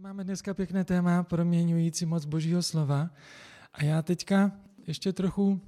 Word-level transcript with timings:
Máme 0.00 0.24
dneska 0.24 0.54
pěkné 0.54 0.84
téma 0.84 1.22
proměňující 1.22 2.06
moc 2.06 2.24
Božího 2.24 2.62
slova 2.62 3.10
a 3.72 3.84
já 3.84 4.02
teďka 4.02 4.52
ještě 4.86 5.12
trochu 5.12 5.60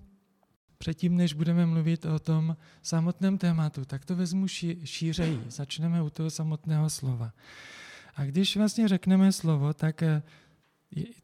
předtím, 0.78 1.16
než 1.16 1.32
budeme 1.32 1.66
mluvit 1.66 2.04
o 2.04 2.18
tom 2.18 2.56
samotném 2.82 3.38
tématu, 3.38 3.84
tak 3.84 4.04
to 4.04 4.16
vezmu 4.16 4.46
šířeji. 4.84 5.42
Začneme 5.48 6.02
u 6.02 6.10
toho 6.10 6.30
samotného 6.30 6.90
slova. 6.90 7.32
A 8.14 8.24
když 8.24 8.56
vlastně 8.56 8.88
řekneme 8.88 9.32
slovo, 9.32 9.74
tak 9.74 10.02
eh, 10.02 10.22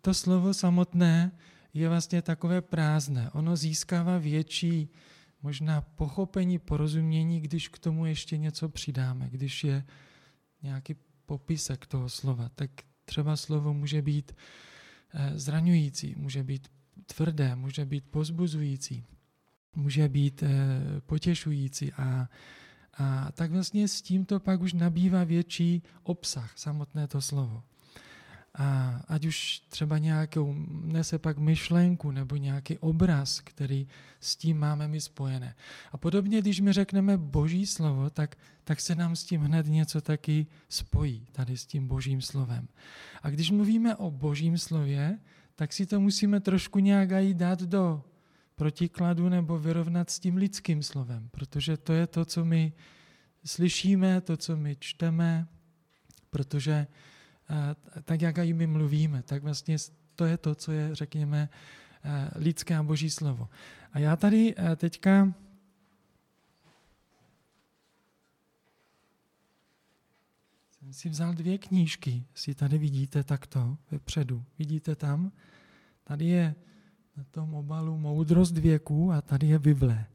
to 0.00 0.14
slovo 0.14 0.54
samotné 0.54 1.32
je 1.74 1.88
vlastně 1.88 2.22
takové 2.22 2.60
prázdné. 2.60 3.30
Ono 3.30 3.56
získává 3.56 4.18
větší 4.18 4.88
možná 5.42 5.80
pochopení, 5.80 6.58
porozumění, 6.58 7.40
když 7.40 7.68
k 7.68 7.78
tomu 7.78 8.06
ještě 8.06 8.38
něco 8.38 8.68
přidáme, 8.68 9.28
když 9.30 9.64
je 9.64 9.84
nějaký 10.62 10.96
popisek 11.26 11.86
toho 11.86 12.08
slova, 12.08 12.48
tak 12.54 12.70
třeba 13.08 13.36
slovo 13.36 13.74
může 13.74 14.02
být 14.02 14.32
eh, 15.14 15.32
zraňující, 15.38 16.14
může 16.16 16.44
být 16.44 16.68
tvrdé, 17.06 17.56
může 17.56 17.84
být 17.84 18.04
pozbuzující, 18.10 19.04
může 19.76 20.08
být 20.08 20.42
eh, 20.42 20.48
potěšující 21.06 21.92
a, 21.92 22.28
a 22.94 23.32
tak 23.32 23.50
vlastně 23.50 23.88
s 23.88 24.02
tímto 24.02 24.40
pak 24.40 24.60
už 24.60 24.72
nabývá 24.72 25.24
větší 25.24 25.82
obsah 26.02 26.52
samotné 26.58 27.08
to 27.08 27.20
slovo. 27.20 27.62
A 28.58 29.00
ať 29.08 29.26
už 29.26 29.60
třeba 29.68 29.98
nějakou 29.98 30.54
nese 30.82 31.18
pak 31.18 31.38
myšlenku 31.38 32.10
nebo 32.10 32.36
nějaký 32.36 32.78
obraz, 32.78 33.40
který 33.40 33.86
s 34.20 34.36
tím 34.36 34.58
máme 34.58 34.88
my 34.88 35.00
spojené. 35.00 35.54
A 35.92 35.98
podobně, 35.98 36.40
když 36.40 36.60
my 36.60 36.72
řekneme 36.72 37.18
boží 37.18 37.66
slovo, 37.66 38.10
tak, 38.10 38.36
tak 38.64 38.80
se 38.80 38.94
nám 38.94 39.16
s 39.16 39.24
tím 39.24 39.40
hned 39.40 39.66
něco 39.66 40.00
taky 40.00 40.46
spojí, 40.68 41.26
tady 41.32 41.56
s 41.56 41.66
tím 41.66 41.88
božím 41.88 42.20
slovem. 42.20 42.68
A 43.22 43.30
když 43.30 43.50
mluvíme 43.50 43.96
o 43.96 44.10
božím 44.10 44.58
slově, 44.58 45.18
tak 45.54 45.72
si 45.72 45.86
to 45.86 46.00
musíme 46.00 46.40
trošku 46.40 46.78
nějak 46.78 47.10
i 47.12 47.34
dát 47.34 47.62
do 47.62 48.04
protikladu 48.54 49.28
nebo 49.28 49.58
vyrovnat 49.58 50.10
s 50.10 50.18
tím 50.18 50.36
lidským 50.36 50.82
slovem, 50.82 51.28
protože 51.30 51.76
to 51.76 51.92
je 51.92 52.06
to, 52.06 52.24
co 52.24 52.44
my 52.44 52.72
slyšíme, 53.44 54.20
to, 54.20 54.36
co 54.36 54.56
my 54.56 54.76
čteme, 54.80 55.46
protože 56.30 56.86
tak 58.04 58.22
jak 58.22 58.36
my 58.38 58.66
mluvíme, 58.66 59.22
tak 59.22 59.42
vlastně 59.42 59.76
to 60.14 60.24
je 60.24 60.36
to, 60.36 60.54
co 60.54 60.72
je, 60.72 60.94
řekněme, 60.94 61.48
lidské 62.34 62.76
a 62.76 62.82
boží 62.82 63.10
slovo. 63.10 63.48
A 63.92 63.98
já 63.98 64.16
tady 64.16 64.54
teďka 64.76 65.34
jsem 70.70 70.92
si 70.92 71.08
vzal 71.08 71.34
dvě 71.34 71.58
knížky, 71.58 72.24
si 72.34 72.54
tady 72.54 72.78
vidíte 72.78 73.24
takto 73.24 73.78
vepředu. 73.90 74.44
Vidíte 74.58 74.96
tam? 74.96 75.32
Tady 76.04 76.26
je 76.26 76.54
na 77.16 77.24
tom 77.24 77.54
obalu 77.54 77.98
Moudrost 77.98 78.58
věku 78.58 79.12
a 79.12 79.20
tady 79.22 79.46
je 79.46 79.58
Bible. 79.58 80.06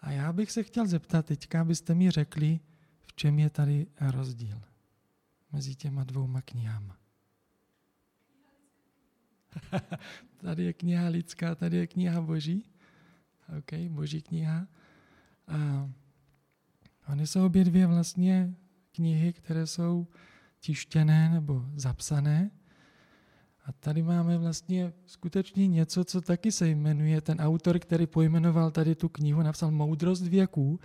A 0.00 0.10
já 0.10 0.32
bych 0.32 0.52
se 0.52 0.62
chtěl 0.62 0.86
zeptat 0.86 1.26
teďka, 1.26 1.60
abyste 1.60 1.94
mi 1.94 2.10
řekli, 2.10 2.60
v 3.06 3.12
čem 3.12 3.38
je 3.38 3.50
tady 3.50 3.86
rozdíl 4.00 4.62
mezi 5.52 5.74
těma 5.74 6.04
dvouma 6.04 6.42
knihama. 6.42 6.96
tady 10.40 10.64
je 10.64 10.72
kniha 10.72 11.08
lidská, 11.08 11.54
tady 11.54 11.76
je 11.76 11.86
kniha 11.86 12.20
boží. 12.20 12.64
OK, 13.58 13.74
boží 13.88 14.22
kniha. 14.22 14.66
A 15.48 15.90
ony 17.08 17.26
jsou 17.26 17.46
obě 17.46 17.64
dvě 17.64 17.86
vlastně 17.86 18.54
knihy, 18.92 19.32
které 19.32 19.66
jsou 19.66 20.06
tištěné 20.60 21.30
nebo 21.30 21.64
zapsané. 21.74 22.50
A 23.64 23.72
tady 23.72 24.02
máme 24.02 24.38
vlastně 24.38 24.92
skutečně 25.06 25.66
něco, 25.66 26.04
co 26.04 26.20
taky 26.20 26.52
se 26.52 26.68
jmenuje, 26.68 27.20
ten 27.20 27.40
autor, 27.40 27.78
který 27.78 28.06
pojmenoval 28.06 28.70
tady 28.70 28.94
tu 28.94 29.08
knihu, 29.08 29.42
napsal 29.42 29.70
Moudrost 29.70 30.22
věků, 30.22 30.80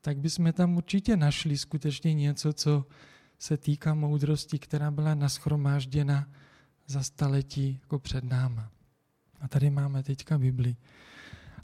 tak 0.00 0.18
bychom 0.18 0.52
tam 0.52 0.76
určitě 0.76 1.16
našli 1.16 1.58
skutečně 1.58 2.14
něco, 2.14 2.52
co 2.52 2.86
se 3.40 3.56
týká 3.56 3.94
moudrosti, 3.94 4.58
která 4.58 4.90
byla 4.90 5.14
naschromážděna 5.14 6.28
za 6.86 7.02
staletí 7.02 7.78
jako 7.82 7.98
před 7.98 8.24
náma. 8.24 8.70
A 9.40 9.48
tady 9.48 9.70
máme 9.70 10.02
teďka 10.02 10.38
Bibli. 10.38 10.76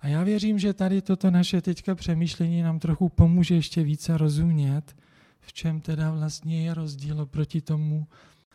A 0.01 0.09
já 0.09 0.23
věřím, 0.23 0.59
že 0.59 0.75
tady 0.75 1.03
toto 1.03 1.31
naše 1.31 1.61
teďka 1.61 1.95
přemýšlení 1.95 2.63
nám 2.63 2.79
trochu 2.79 3.09
pomůže 3.09 3.55
ještě 3.55 3.83
více 3.83 4.19
rozumět, 4.19 4.97
v 5.41 5.53
čem 5.53 5.81
teda 5.81 6.11
vlastně 6.11 6.67
je 6.67 6.75
rozdíl 6.75 7.27
proti 7.27 7.61
tomu 7.61 8.07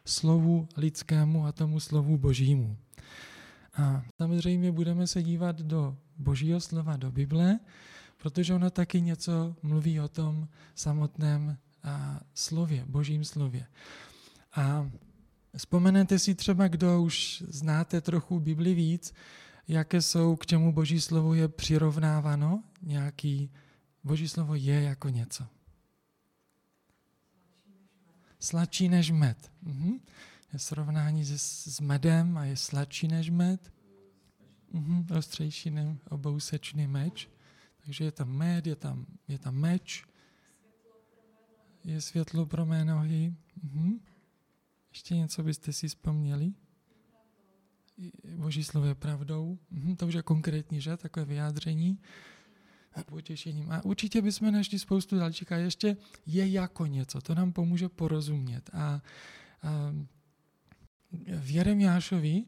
slovu 0.05 0.67
lidskému 0.77 1.45
a 1.45 1.51
tomu 1.51 1.79
slovu 1.79 2.17
božímu. 2.17 2.77
A 3.73 4.03
samozřejmě 4.17 4.71
budeme 4.71 5.07
se 5.07 5.23
dívat 5.23 5.61
do 5.61 5.97
božího 6.17 6.59
slova, 6.59 6.97
do 6.97 7.11
Bible, 7.11 7.59
protože 8.17 8.53
ono 8.53 8.69
taky 8.69 9.01
něco 9.01 9.55
mluví 9.63 9.99
o 9.99 10.07
tom 10.07 10.47
samotném 10.75 11.57
slově, 12.33 12.85
božím 12.87 13.25
slově. 13.25 13.67
A 14.55 14.91
vzpomenete 15.57 16.19
si 16.19 16.35
třeba, 16.35 16.67
kdo 16.67 17.01
už 17.01 17.43
znáte 17.47 18.01
trochu 18.01 18.39
Bibli 18.39 18.73
víc, 18.73 19.13
jaké 19.67 20.01
jsou, 20.01 20.35
k 20.35 20.45
čemu 20.45 20.73
boží 20.73 21.01
slovo 21.01 21.33
je 21.33 21.47
přirovnáváno, 21.47 22.63
nějaký, 22.81 23.51
boží 24.03 24.27
slovo 24.27 24.55
je 24.55 24.81
jako 24.81 25.09
něco. 25.09 25.47
Sladší 28.39 28.89
než 28.89 29.11
med. 29.11 29.51
Mhm. 29.61 29.99
Je 30.53 30.59
srovnání 30.59 31.25
s, 31.25 31.67
s 31.75 31.79
medem 31.79 32.37
a 32.37 32.45
je 32.45 32.57
sladší 32.57 33.07
než 33.07 33.29
med. 33.29 33.71
Mhm. 34.71 35.07
Ostřejší 35.17 35.69
než 35.69 35.97
obousečný 36.09 36.87
meč. 36.87 37.29
Takže 37.85 38.03
je 38.03 38.11
tam 38.11 38.29
med, 38.29 38.67
je 38.67 38.75
tam, 38.75 39.05
je 39.27 39.39
tam 39.39 39.55
meč, 39.55 40.03
je 41.83 42.01
světlo 42.01 42.45
pro 42.45 42.65
mé 42.65 42.85
nohy. 42.85 43.33
Mhm. 43.63 43.99
Ještě 44.89 45.15
něco 45.15 45.43
byste 45.43 45.73
si 45.73 45.87
vzpomněli? 45.87 46.53
Boží 48.35 48.63
slovo 48.63 48.87
je 48.87 48.95
pravdou. 48.95 49.59
Mhm, 49.71 49.95
to 49.95 50.07
už 50.07 50.13
je 50.13 50.21
konkrétní, 50.21 50.81
že? 50.81 50.97
Takové 50.97 51.25
vyjádření. 51.25 51.99
Potěšením. 53.05 53.71
A 53.71 53.85
určitě 53.85 54.21
bychom 54.21 54.51
našli 54.51 54.79
spoustu 54.79 55.19
dalších. 55.19 55.51
A 55.51 55.57
ještě 55.57 55.97
je 56.25 56.51
jako 56.51 56.85
něco. 56.85 57.21
To 57.21 57.35
nám 57.35 57.51
pomůže 57.51 57.89
porozumět. 57.89 58.69
A, 58.73 58.83
a 58.83 59.01
v 61.39 61.51
Jeremiášovi, 61.51 62.45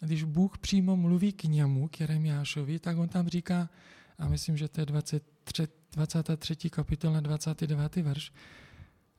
když 0.00 0.24
Bůh 0.24 0.58
přímo 0.58 0.96
mluví 0.96 1.32
k 1.32 1.44
němu, 1.44 1.88
k 1.88 2.00
Jeremiášovi, 2.00 2.78
tak 2.78 2.98
on 2.98 3.08
tam 3.08 3.28
říká, 3.28 3.70
a 4.18 4.28
myslím, 4.28 4.56
že 4.56 4.68
to 4.68 4.80
je 4.80 4.86
23, 4.86 5.68
23. 5.92 6.70
kapitola, 6.70 7.20
29. 7.20 7.96
verš, 7.96 8.32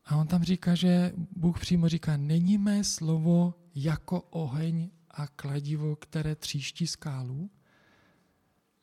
a 0.07 0.15
on 0.15 0.27
tam 0.27 0.43
říká, 0.43 0.75
že 0.75 1.13
Bůh 1.35 1.59
přímo 1.59 1.89
říká, 1.89 2.17
není 2.17 2.57
mé 2.57 2.83
slovo 2.83 3.53
jako 3.75 4.21
oheň 4.21 4.89
a 5.11 5.27
kladivo, 5.27 5.95
které 5.95 6.35
tříští 6.35 6.87
skálu? 6.87 7.49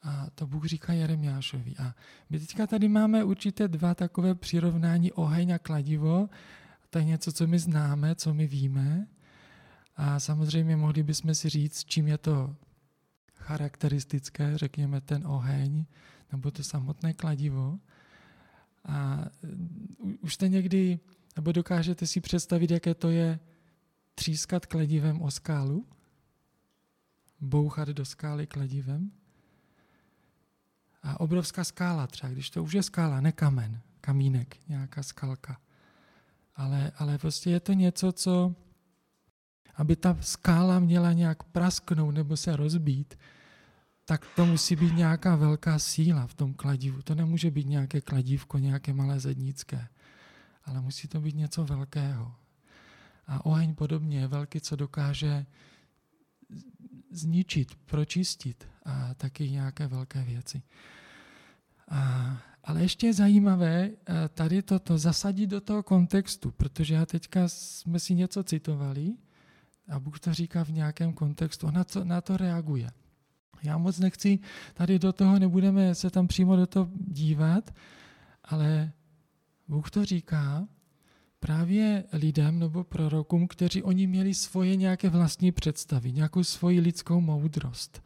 A 0.02 0.26
to 0.34 0.46
Bůh 0.46 0.64
říká 0.64 0.92
Jeremiášovi. 0.92 1.76
A 1.76 1.94
my 2.30 2.40
teďka 2.40 2.66
tady 2.66 2.88
máme 2.88 3.24
určité 3.24 3.68
dva 3.68 3.94
takové 3.94 4.34
přirovnání 4.34 5.12
oheň 5.12 5.50
a 5.54 5.58
kladivo. 5.58 6.28
To 6.90 6.98
je 6.98 7.04
něco, 7.04 7.32
co 7.32 7.46
my 7.46 7.58
známe, 7.58 8.14
co 8.14 8.34
my 8.34 8.46
víme. 8.46 9.06
A 9.96 10.20
samozřejmě 10.20 10.76
mohli 10.76 11.02
bychom 11.02 11.34
si 11.34 11.48
říct, 11.48 11.84
čím 11.84 12.08
je 12.08 12.18
to 12.18 12.56
charakteristické, 13.34 14.58
řekněme 14.58 15.00
ten 15.00 15.26
oheň, 15.26 15.84
nebo 16.32 16.50
to 16.50 16.62
samotné 16.62 17.14
kladivo. 17.14 17.78
A 18.84 19.24
už 20.20 20.34
jste 20.34 20.48
někdy 20.48 20.98
nebo 21.36 21.52
dokážete 21.52 22.06
si 22.06 22.20
představit, 22.20 22.70
jaké 22.70 22.94
to 22.94 23.10
je 23.10 23.38
třískat 24.14 24.66
kladivem 24.66 25.22
o 25.22 25.30
skálu? 25.30 25.86
Bouchat 27.40 27.88
do 27.88 28.04
skály 28.04 28.46
kladivem? 28.46 29.10
A 31.02 31.20
obrovská 31.20 31.64
skála 31.64 32.06
třeba, 32.06 32.32
když 32.32 32.50
to 32.50 32.62
už 32.62 32.72
je 32.72 32.82
skála, 32.82 33.20
ne 33.20 33.32
kamen, 33.32 33.80
kamínek, 34.00 34.56
nějaká 34.68 35.02
skalka. 35.02 35.60
Ale, 36.56 36.92
ale 36.98 37.18
prostě 37.18 37.50
je 37.50 37.60
to 37.60 37.72
něco, 37.72 38.12
co, 38.12 38.54
aby 39.74 39.96
ta 39.96 40.16
skála 40.20 40.78
měla 40.78 41.12
nějak 41.12 41.42
prasknout 41.42 42.14
nebo 42.14 42.36
se 42.36 42.56
rozbít, 42.56 43.18
tak 44.04 44.26
to 44.36 44.46
musí 44.46 44.76
být 44.76 44.96
nějaká 44.96 45.36
velká 45.36 45.78
síla 45.78 46.26
v 46.26 46.34
tom 46.34 46.54
kladivu. 46.54 47.02
To 47.02 47.14
nemůže 47.14 47.50
být 47.50 47.66
nějaké 47.66 48.00
kladívko, 48.00 48.58
nějaké 48.58 48.92
malé 48.92 49.20
zednické 49.20 49.88
ale 50.64 50.80
musí 50.80 51.08
to 51.08 51.20
být 51.20 51.34
něco 51.34 51.64
velkého. 51.64 52.34
A 53.26 53.46
oheň 53.46 53.74
podobně 53.74 54.20
je 54.20 54.26
velký, 54.26 54.60
co 54.60 54.76
dokáže 54.76 55.46
zničit, 57.10 57.74
pročistit 57.74 58.68
a 58.84 59.14
taky 59.14 59.50
nějaké 59.50 59.86
velké 59.86 60.22
věci. 60.24 60.62
A, 61.88 62.36
Ale 62.64 62.82
ještě 62.82 63.06
je 63.06 63.14
zajímavé 63.14 63.90
eh, 63.90 64.28
tady 64.28 64.62
toto 64.62 64.98
zasadit 64.98 65.46
do 65.46 65.60
toho 65.60 65.82
kontextu, 65.82 66.50
protože 66.50 66.94
já 66.94 67.06
teďka 67.06 67.48
jsme 67.48 68.00
si 68.00 68.14
něco 68.14 68.44
citovali 68.44 69.12
a 69.88 70.00
Bůh 70.00 70.20
to 70.20 70.34
říká 70.34 70.64
v 70.64 70.70
nějakém 70.70 71.12
kontextu, 71.12 71.66
on 71.66 71.74
na 71.74 71.84
to, 71.84 72.04
na 72.04 72.20
to 72.20 72.36
reaguje. 72.36 72.90
Já 73.64 73.78
moc 73.78 73.98
nechci, 73.98 74.38
tady 74.74 74.98
do 74.98 75.12
toho 75.12 75.38
nebudeme 75.38 75.94
se 75.94 76.10
tam 76.10 76.26
přímo 76.26 76.56
do 76.56 76.66
toho 76.66 76.88
dívat, 77.06 77.74
ale 78.44 78.92
Bůh 79.68 79.90
to 79.90 80.04
říká 80.04 80.68
právě 81.40 82.04
lidem 82.12 82.58
nebo 82.58 82.84
prorokům, 82.84 83.48
kteří 83.48 83.82
oni 83.82 84.06
měli 84.06 84.34
svoje 84.34 84.76
nějaké 84.76 85.10
vlastní 85.10 85.52
představy, 85.52 86.12
nějakou 86.12 86.44
svoji 86.44 86.80
lidskou 86.80 87.20
moudrost. 87.20 88.02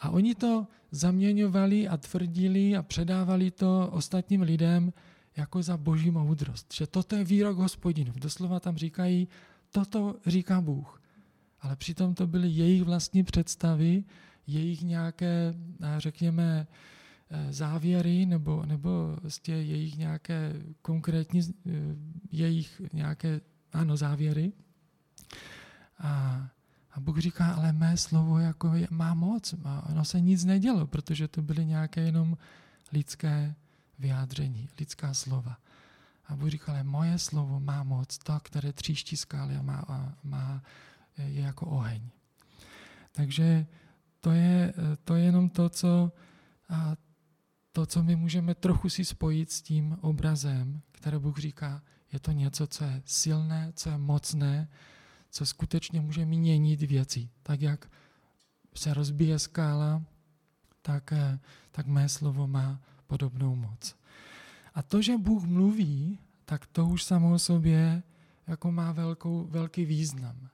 A 0.00 0.10
oni 0.10 0.34
to 0.34 0.66
zaměňovali 0.90 1.88
a 1.88 1.96
tvrdili 1.96 2.76
a 2.76 2.82
předávali 2.82 3.50
to 3.50 3.88
ostatním 3.92 4.42
lidem 4.42 4.92
jako 5.36 5.62
za 5.62 5.76
boží 5.76 6.10
moudrost. 6.10 6.74
Že 6.74 6.86
toto 6.86 7.16
je 7.16 7.24
výrok 7.24 7.58
hospodinův. 7.58 8.16
Doslova 8.16 8.60
tam 8.60 8.76
říkají, 8.76 9.28
toto 9.70 10.14
říká 10.26 10.60
Bůh. 10.60 11.02
Ale 11.60 11.76
přitom 11.76 12.14
to 12.14 12.26
byly 12.26 12.48
jejich 12.48 12.82
vlastní 12.82 13.22
představy, 13.24 14.04
jejich 14.46 14.82
nějaké, 14.82 15.54
řekněme, 15.98 16.66
eh, 17.30 17.52
závěry 17.52 18.26
nebo, 18.26 18.66
nebo 18.66 19.16
vlastně 19.22 19.54
jejich 19.54 19.96
nějaké 19.98 20.52
konkrétní, 20.82 21.40
eh, 21.40 21.70
jejich 22.32 22.82
nějaké, 22.92 23.40
ano, 23.72 23.96
závěry. 23.96 24.52
A 25.98 26.46
a 26.92 27.00
Bůh 27.00 27.18
říká, 27.18 27.54
ale 27.54 27.72
mé 27.72 27.96
slovo 27.96 28.38
jako 28.38 28.74
je, 28.74 28.88
má 28.90 29.14
moc. 29.14 29.54
A 29.64 29.86
ono 29.88 30.04
se 30.04 30.20
nic 30.20 30.44
nedělo, 30.44 30.86
protože 30.86 31.28
to 31.28 31.42
byly 31.42 31.66
nějaké 31.66 32.00
jenom 32.00 32.36
lidské 32.92 33.54
vyjádření, 33.98 34.68
lidská 34.78 35.14
slova. 35.14 35.56
A 36.26 36.36
Bůh 36.36 36.48
říká, 36.48 36.72
ale 36.72 36.84
moje 36.84 37.18
slovo 37.18 37.60
má 37.60 37.82
moc, 37.82 38.18
to, 38.18 38.40
které 38.42 38.72
tříští 38.72 39.16
skály 39.16 39.56
a 39.56 39.62
má, 39.62 39.84
a 39.88 40.14
má 40.22 40.62
je 41.18 41.40
jako 41.40 41.66
oheň. 41.66 42.02
Takže 43.12 43.66
to 44.22 44.30
je, 44.30 44.74
to 45.04 45.14
je 45.14 45.24
jenom 45.24 45.48
to, 45.48 45.68
co, 45.68 46.12
a 46.68 46.96
to, 47.72 47.86
co 47.86 48.02
my 48.02 48.16
můžeme 48.16 48.54
trochu 48.54 48.88
si 48.88 49.04
spojit 49.04 49.52
s 49.52 49.62
tím 49.62 49.96
obrazem, 50.00 50.80
které 50.92 51.18
Bůh 51.18 51.38
říká, 51.38 51.82
je 52.12 52.20
to 52.20 52.32
něco, 52.32 52.66
co 52.66 52.84
je 52.84 53.02
silné, 53.04 53.72
co 53.76 53.90
je 53.90 53.98
mocné, 53.98 54.68
co 55.30 55.46
skutečně 55.46 56.00
může 56.00 56.24
měnit 56.24 56.82
věci. 56.82 57.28
Tak 57.42 57.60
jak 57.60 57.90
se 58.74 58.94
rozbije 58.94 59.38
skála, 59.38 60.02
tak, 60.82 61.12
eh, 61.12 61.38
tak 61.70 61.86
mé 61.86 62.08
slovo 62.08 62.46
má 62.46 62.80
podobnou 63.06 63.56
moc. 63.56 63.96
A 64.74 64.82
to, 64.82 65.02
že 65.02 65.18
Bůh 65.18 65.44
mluví, 65.44 66.18
tak 66.44 66.66
to 66.66 66.86
už 66.86 67.04
samo 67.04 67.32
o 67.32 67.38
sobě 67.38 68.02
jako 68.46 68.72
má 68.72 68.92
velkou, 68.92 69.44
velký 69.44 69.84
význam. 69.84 70.48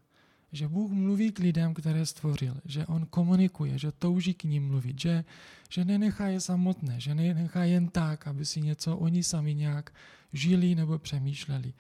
Že 0.53 0.69
Bůh 0.69 0.91
mluví 0.91 1.33
k 1.33 1.39
lidem, 1.39 1.75
které 1.75 2.07
stvořil, 2.07 2.57
že 2.65 2.87
On 2.87 3.07
komunikuje, 3.07 3.79
že 3.79 3.93
touží 3.93 4.35
k 4.35 4.45
ním 4.45 4.67
mluvit, 4.67 5.01
že, 5.01 5.25
že 5.71 5.85
nenechá 5.85 6.27
je 6.27 6.41
samotné, 6.41 7.01
že 7.01 7.15
nenechá 7.15 7.65
jen 7.65 7.89
tak, 7.89 8.27
aby 8.27 8.47
si 8.47 8.61
něco 8.61 8.97
oni 8.97 9.23
sami 9.23 9.55
nějak 9.55 9.93
žili 10.33 10.75
nebo 10.75 10.99
přemýšleli. 10.99 11.73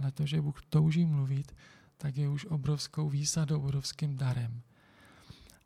Ale 0.00 0.12
to, 0.12 0.26
že 0.26 0.40
Bůh 0.40 0.62
touží 0.68 1.06
mluvit, 1.06 1.52
tak 1.96 2.16
je 2.16 2.28
už 2.28 2.46
obrovskou 2.46 3.08
výsadou, 3.08 3.60
obrovským 3.60 4.16
darem. 4.16 4.62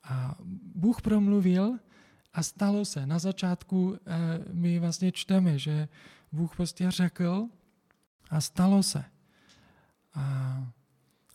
A 0.03 0.35
Bůh 0.75 1.01
promluvil 1.01 1.79
a 2.33 2.43
stalo 2.43 2.85
se. 2.85 3.05
Na 3.05 3.19
začátku 3.19 3.95
eh, 3.95 4.43
my 4.53 4.79
vlastně 4.79 5.11
čteme, 5.11 5.59
že 5.59 5.87
Bůh 6.31 6.55
prostě 6.55 6.91
řekl 6.91 7.47
a 8.29 8.41
stalo 8.41 8.83
se. 8.83 9.03
A 10.13 10.67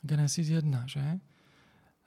Genesis 0.03 0.49
1, 0.49 0.87
že? 0.87 1.19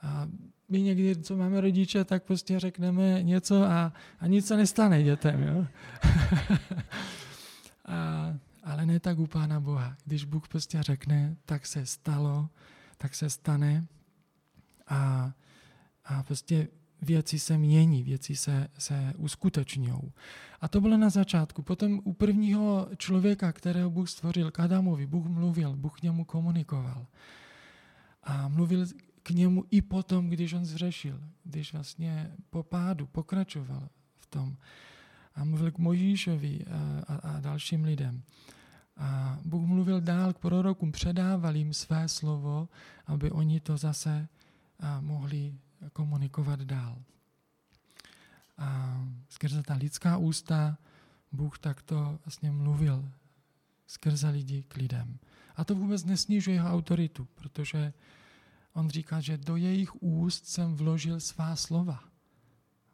A 0.01 0.27
my 0.69 0.81
někdy, 0.81 1.15
co 1.15 1.37
máme 1.37 1.61
rodiče, 1.61 2.03
tak 2.03 2.23
prostě 2.23 2.59
řekneme 2.59 3.23
něco 3.23 3.63
a, 3.63 3.93
a 4.19 4.27
nic 4.27 4.47
se 4.47 4.57
nestane 4.57 5.03
dětem. 5.03 5.43
Jo? 5.43 5.67
a, 7.85 8.33
ale 8.63 8.85
ne 8.85 8.99
tak 8.99 9.19
u 9.19 9.27
Pána 9.27 9.59
Boha. 9.59 9.97
Když 10.05 10.25
Bůh 10.25 10.47
prostě 10.47 10.83
řekne, 10.83 11.35
tak 11.45 11.65
se 11.65 11.85
stalo 11.85 12.49
tak 12.97 13.15
se 13.15 13.29
stane 13.29 13.87
a, 14.87 15.31
a 16.05 16.23
prostě 16.23 16.67
věci 17.01 17.39
se 17.39 17.57
mění, 17.57 18.03
věci 18.03 18.35
se, 18.35 18.67
se 18.77 19.13
uskutečňují. 19.17 20.13
A 20.61 20.67
to 20.67 20.81
bylo 20.81 20.97
na 20.97 21.09
začátku. 21.09 21.61
Potom 21.61 22.01
u 22.03 22.13
prvního 22.13 22.87
člověka, 22.97 23.51
kterého 23.51 23.89
Bůh 23.89 24.09
stvořil, 24.09 24.51
k 24.51 24.59
Adamovi, 24.59 25.07
Bůh 25.07 25.25
mluvil, 25.25 25.75
Bůh 25.75 25.99
k 25.99 26.03
němu 26.03 26.25
komunikoval. 26.25 27.07
A 28.25 28.47
mluvil 28.47 28.85
k 29.23 29.29
němu 29.29 29.63
i 29.71 29.81
potom, 29.81 30.29
když 30.29 30.53
on 30.53 30.65
zřešil, 30.65 31.21
když 31.43 31.73
vlastně 31.73 32.31
po 32.49 32.63
pádu 32.63 33.07
pokračoval 33.07 33.89
v 34.17 34.27
tom. 34.27 34.57
A 35.35 35.43
mluvil 35.43 35.71
k 35.71 35.77
Mojžíšovi 35.77 36.65
a, 36.65 37.03
a, 37.13 37.15
a 37.15 37.39
dalším 37.39 37.83
lidem. 37.83 38.23
A 38.97 39.39
Bůh 39.45 39.67
mluvil 39.67 40.01
dál 40.01 40.33
k 40.33 40.39
prorokům, 40.39 40.91
předával 40.91 41.55
jim 41.55 41.73
své 41.73 42.07
slovo, 42.09 42.69
aby 43.05 43.31
oni 43.31 43.59
to 43.59 43.77
zase 43.77 44.27
mohli 44.99 45.53
komunikovat 45.93 46.59
dál. 46.61 46.97
A 48.57 48.99
skrze 49.29 49.63
ta 49.63 49.73
lidská 49.73 50.17
ústa 50.17 50.77
Bůh 51.31 51.59
takto 51.59 52.19
vlastně 52.25 52.51
mluvil 52.51 53.09
skrze 53.87 54.29
lidi 54.29 54.63
k 54.63 54.75
lidem. 54.75 55.19
A 55.55 55.63
to 55.63 55.75
vůbec 55.75 56.03
nesnižuje 56.03 56.55
jeho 56.55 56.69
autoritu, 56.69 57.27
protože 57.35 57.93
on 58.73 58.89
říká, 58.89 59.21
že 59.21 59.37
do 59.37 59.55
jejich 59.55 60.03
úst 60.03 60.47
jsem 60.47 60.75
vložil 60.75 61.19
svá 61.19 61.55
slova. 61.55 62.03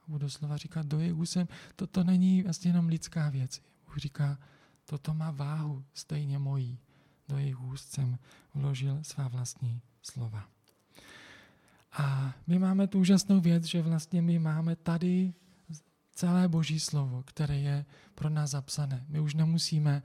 Budu 0.08 0.30
slova 0.30 0.58
říkat, 0.58 0.86
do 0.86 1.00
jejich 1.00 1.16
úst 1.16 1.32
jsem, 1.32 1.48
to, 1.76 1.88
to 1.88 2.04
není 2.04 2.44
vlastně 2.44 2.70
jenom 2.70 2.88
lidská 2.88 3.30
věc. 3.30 3.62
Bůh 3.86 3.98
říká, 3.98 4.38
Toto 4.86 5.14
má 5.14 5.32
váhu 5.32 5.86
stejně 5.94 6.40
mojí. 6.40 6.80
Do 7.30 7.38
jejich 7.38 7.62
úst 7.62 7.92
jsem 7.92 8.20
vložil 8.54 9.00
svá 9.02 9.28
vlastní 9.28 9.82
slova. 10.02 10.48
A 11.92 12.34
my 12.48 12.60
máme 12.60 12.88
tu 12.88 13.00
úžasnou 13.00 13.42
věc, 13.42 13.64
že 13.64 13.82
vlastně 13.82 14.22
my 14.22 14.40
máme 14.40 14.76
tady 14.76 15.34
celé 16.12 16.48
Boží 16.48 16.80
slovo, 16.80 17.24
které 17.24 17.60
je 17.60 17.86
pro 18.16 18.30
nás 18.30 18.50
zapsané. 18.50 19.06
My 19.08 19.20
už 19.20 19.34
nemusíme 19.34 20.04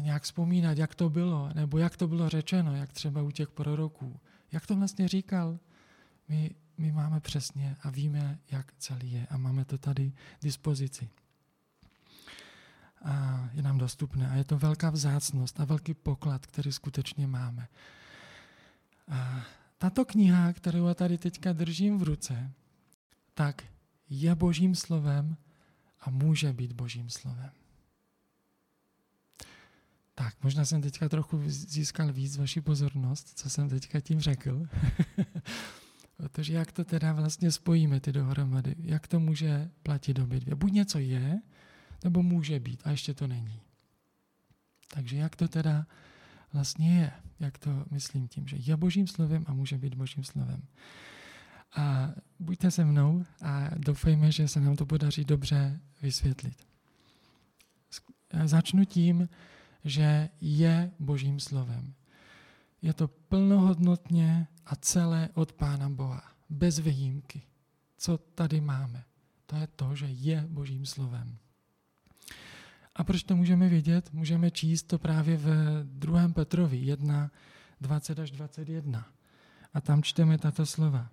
nějak 0.00 0.22
vzpomínat, 0.22 0.78
jak 0.78 0.94
to 0.94 1.10
bylo, 1.10 1.50
nebo 1.54 1.78
jak 1.78 1.96
to 1.96 2.08
bylo 2.08 2.28
řečeno, 2.28 2.76
jak 2.76 2.92
třeba 2.92 3.22
u 3.22 3.30
těch 3.30 3.50
proroků. 3.50 4.20
Jak 4.52 4.66
to 4.66 4.76
vlastně 4.76 5.08
říkal? 5.08 5.58
My, 6.28 6.50
my 6.78 6.92
máme 6.92 7.20
přesně 7.20 7.76
a 7.82 7.90
víme, 7.90 8.38
jak 8.50 8.72
celý 8.78 9.12
je 9.12 9.26
a 9.30 9.36
máme 9.36 9.64
to 9.64 9.78
tady 9.78 10.12
k 10.38 10.42
dispozici 10.42 11.08
a 13.04 13.48
je 13.52 13.62
nám 13.62 13.78
dostupné. 13.78 14.30
A 14.30 14.34
je 14.34 14.44
to 14.44 14.58
velká 14.58 14.90
vzácnost 14.90 15.60
a 15.60 15.64
velký 15.64 15.94
poklad, 15.94 16.46
který 16.46 16.72
skutečně 16.72 17.26
máme. 17.26 17.68
A 19.08 19.44
tato 19.78 20.04
kniha, 20.04 20.52
kterou 20.52 20.86
já 20.86 20.94
tady 20.94 21.18
teďka 21.18 21.52
držím 21.52 21.98
v 21.98 22.02
ruce, 22.02 22.52
tak 23.34 23.62
je 24.10 24.34
božím 24.34 24.74
slovem 24.74 25.36
a 26.00 26.10
může 26.10 26.52
být 26.52 26.72
božím 26.72 27.10
slovem. 27.10 27.50
Tak, 30.18 30.34
možná 30.42 30.64
jsem 30.64 30.82
teďka 30.82 31.08
trochu 31.08 31.42
získal 31.46 32.12
víc 32.12 32.36
vaši 32.36 32.60
pozornost, 32.60 33.38
co 33.38 33.50
jsem 33.50 33.68
teďka 33.68 34.00
tím 34.00 34.20
řekl. 34.20 34.66
Protože 36.16 36.54
jak 36.54 36.72
to 36.72 36.84
teda 36.84 37.12
vlastně 37.12 37.52
spojíme 37.52 38.00
ty 38.00 38.12
dohromady? 38.12 38.74
Jak 38.78 39.08
to 39.08 39.20
může 39.20 39.70
platit 39.82 40.18
obě 40.18 40.40
Buď 40.54 40.72
něco 40.72 40.98
je, 40.98 41.40
nebo 42.04 42.22
může 42.22 42.60
být 42.60 42.82
a 42.84 42.90
ještě 42.90 43.14
to 43.14 43.26
není. 43.26 43.60
Takže 44.94 45.16
jak 45.16 45.36
to 45.36 45.48
teda 45.48 45.86
vlastně 46.52 47.00
je, 47.00 47.12
jak 47.40 47.58
to 47.58 47.84
myslím 47.90 48.28
tím, 48.28 48.48
že 48.48 48.56
je 48.56 48.76
božím 48.76 49.06
slovem 49.06 49.44
a 49.48 49.54
může 49.54 49.78
být 49.78 49.94
božím 49.94 50.24
slovem. 50.24 50.62
A 51.76 52.10
buďte 52.38 52.70
se 52.70 52.84
mnou 52.84 53.24
a 53.42 53.70
doufejme, 53.76 54.32
že 54.32 54.48
se 54.48 54.60
nám 54.60 54.76
to 54.76 54.86
podaří 54.86 55.24
dobře 55.24 55.80
vysvětlit. 56.02 56.66
Začnu 58.44 58.84
tím, 58.84 59.28
že 59.88 60.28
je 60.40 60.90
božím 60.98 61.40
slovem. 61.40 61.94
Je 62.82 62.92
to 62.92 63.08
plnohodnotně 63.08 64.46
a 64.66 64.76
celé 64.76 65.28
od 65.34 65.52
Pána 65.52 65.88
Boha, 65.88 66.22
bez 66.50 66.78
výjimky. 66.78 67.42
Co 67.96 68.18
tady 68.18 68.60
máme? 68.60 69.04
To 69.46 69.56
je 69.56 69.66
to, 69.66 69.94
že 69.94 70.06
je 70.06 70.44
božím 70.48 70.86
slovem. 70.86 71.38
A 72.96 73.04
proč 73.04 73.22
to 73.22 73.36
můžeme 73.36 73.68
vědět? 73.68 74.12
Můžeme 74.12 74.50
číst 74.50 74.82
to 74.82 74.98
právě 74.98 75.36
v 75.36 75.48
2. 75.84 76.28
Petrovi 76.28 76.76
1, 76.76 77.30
20 77.80 78.18
až 78.18 78.30
21. 78.30 79.06
A 79.74 79.80
tam 79.80 80.02
čteme 80.02 80.38
tato 80.38 80.66
slova. 80.66 81.10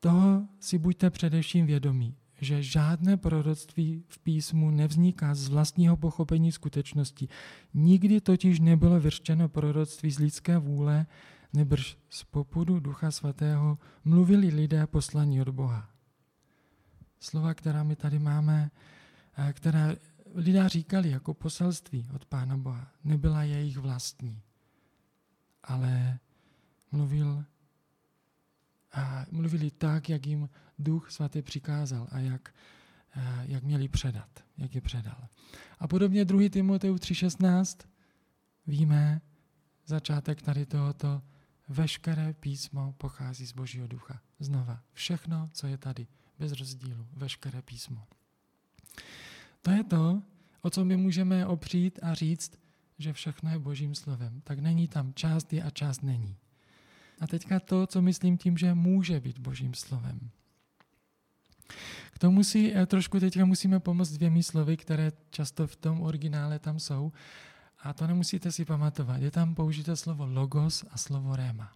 Toho 0.00 0.48
si 0.60 0.78
buďte 0.78 1.10
především 1.10 1.66
vědomí, 1.66 2.16
že 2.40 2.62
žádné 2.62 3.16
proroctví 3.16 4.04
v 4.08 4.18
písmu 4.18 4.70
nevzniká 4.70 5.34
z 5.34 5.48
vlastního 5.48 5.96
pochopení 5.96 6.52
skutečnosti. 6.52 7.28
Nikdy 7.74 8.20
totiž 8.20 8.60
nebylo 8.60 9.00
vyřčeno 9.00 9.48
proroctví 9.48 10.10
z 10.10 10.18
lidské 10.18 10.58
vůle, 10.58 11.06
nebrž 11.52 11.98
z 12.10 12.24
popudu 12.24 12.80
Ducha 12.80 13.10
Svatého 13.10 13.78
mluvili 14.04 14.48
lidé 14.48 14.86
poslaní 14.86 15.40
od 15.40 15.48
Boha. 15.48 15.90
Slova, 17.20 17.54
která 17.54 17.82
my 17.82 17.96
tady 17.96 18.18
máme, 18.18 18.70
která 19.52 19.94
lidé 20.34 20.68
říkali 20.68 21.10
jako 21.10 21.34
poselství 21.34 22.08
od 22.14 22.24
Pána 22.24 22.56
Boha, 22.56 22.90
nebyla 23.04 23.42
jejich 23.42 23.78
vlastní, 23.78 24.42
ale 25.64 26.18
mluvil 26.92 27.44
a 28.96 29.26
mluvili 29.30 29.70
tak, 29.70 30.08
jak 30.08 30.26
jim 30.26 30.48
Duch 30.78 31.10
Svatý 31.10 31.42
přikázal 31.42 32.08
a 32.10 32.18
jak, 32.18 32.54
eh, 33.16 33.44
jak 33.46 33.62
měli 33.62 33.88
předat, 33.88 34.44
jak 34.58 34.74
je 34.74 34.80
předal. 34.80 35.28
A 35.78 35.88
podobně 35.88 36.24
2. 36.24 36.50
Timoteus 36.50 37.00
3.16 37.00 37.88
víme 38.66 39.20
začátek 39.86 40.42
tady 40.42 40.66
tohoto, 40.66 41.22
veškeré 41.68 42.32
písmo 42.32 42.94
pochází 42.98 43.46
z 43.46 43.52
Božího 43.52 43.86
ducha. 43.86 44.20
Znova, 44.40 44.82
všechno, 44.92 45.50
co 45.52 45.66
je 45.66 45.78
tady, 45.78 46.06
bez 46.38 46.52
rozdílu, 46.52 47.06
veškeré 47.12 47.62
písmo. 47.62 48.06
To 49.62 49.70
je 49.70 49.84
to, 49.84 50.22
o 50.62 50.70
co 50.70 50.84
my 50.84 50.96
můžeme 50.96 51.46
opřít 51.46 51.98
a 52.02 52.14
říct, 52.14 52.58
že 52.98 53.12
všechno 53.12 53.50
je 53.50 53.58
Božím 53.58 53.94
slovem. 53.94 54.40
Tak 54.44 54.58
není 54.58 54.88
tam 54.88 55.14
část 55.14 55.52
je 55.52 55.62
a 55.62 55.70
část 55.70 56.02
není. 56.02 56.36
A 57.20 57.26
teďka 57.26 57.60
to, 57.60 57.86
co 57.86 58.02
myslím 58.02 58.38
tím, 58.38 58.58
že 58.58 58.74
může 58.74 59.20
být 59.20 59.38
Božím 59.38 59.74
slovem. 59.74 60.30
K 62.12 62.18
tomu 62.18 62.44
si 62.44 62.72
eh, 62.74 62.86
trošku 62.86 63.20
teďka 63.20 63.44
musíme 63.44 63.80
pomoct 63.80 64.10
dvěmi 64.10 64.42
slovy, 64.42 64.76
které 64.76 65.12
často 65.30 65.66
v 65.66 65.76
tom 65.76 66.00
originále 66.00 66.58
tam 66.58 66.78
jsou. 66.78 67.12
A 67.82 67.92
to 67.92 68.06
nemusíte 68.06 68.52
si 68.52 68.64
pamatovat. 68.64 69.22
Je 69.22 69.30
tam 69.30 69.54
použité 69.54 69.96
slovo 69.96 70.26
logos 70.26 70.84
a 70.90 70.98
slovo 70.98 71.36
réma. 71.36 71.72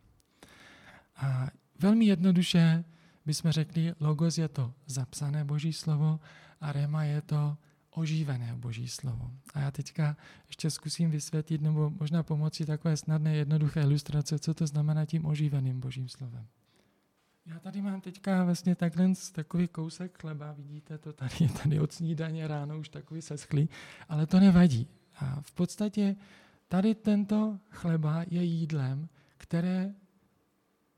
A 1.16 1.49
velmi 1.78 2.04
jednoduše 2.04 2.85
bychom 3.26 3.50
řekli, 3.50 3.94
logos 4.00 4.38
je 4.38 4.49
to 4.49 4.75
zapsané 4.87 5.44
boží 5.44 5.73
slovo 5.73 6.20
a 6.61 6.73
réma 6.73 7.04
je 7.04 7.20
to 7.23 7.56
oživené 7.90 8.54
boží 8.56 8.88
slovo. 8.88 9.30
A 9.54 9.61
já 9.61 9.70
teďka 9.70 10.16
ještě 10.47 10.70
zkusím 10.70 11.11
vysvětlit, 11.11 11.61
nebo 11.61 11.90
možná 11.90 12.23
pomoci 12.23 12.66
takové 12.66 12.97
snadné, 12.97 13.37
jednoduché 13.37 13.80
ilustrace, 13.80 14.38
co 14.38 14.54
to 14.54 14.66
znamená 14.66 15.06
tím 15.06 15.26
oživeným 15.26 15.80
božím 15.80 16.09
slovem. 16.09 16.47
Já 17.47 17.59
tady 17.59 17.82
mám 17.82 18.00
teďka 18.00 18.44
vlastně 18.44 18.75
takhle 18.75 19.12
takový 19.32 19.68
kousek 19.68 20.20
chleba, 20.20 20.52
vidíte 20.52 20.99
to 20.99 21.12
tady, 21.12 21.35
je 21.40 21.49
tady 21.62 21.80
od 21.80 21.92
snídaně 21.92 22.49
ráno 22.49 22.78
už 22.78 22.88
takový 22.88 23.23
seschlý, 23.23 23.68
ale 24.09 24.26
to 24.26 24.40
nevadí. 24.40 24.88
A 25.16 25.40
v 25.40 25.52
podstatě 25.52 26.16
tady 26.68 26.94
tento 26.94 27.59
chleba 27.70 28.25
je 28.28 28.42
jídlem, 28.42 29.09
které 29.37 29.94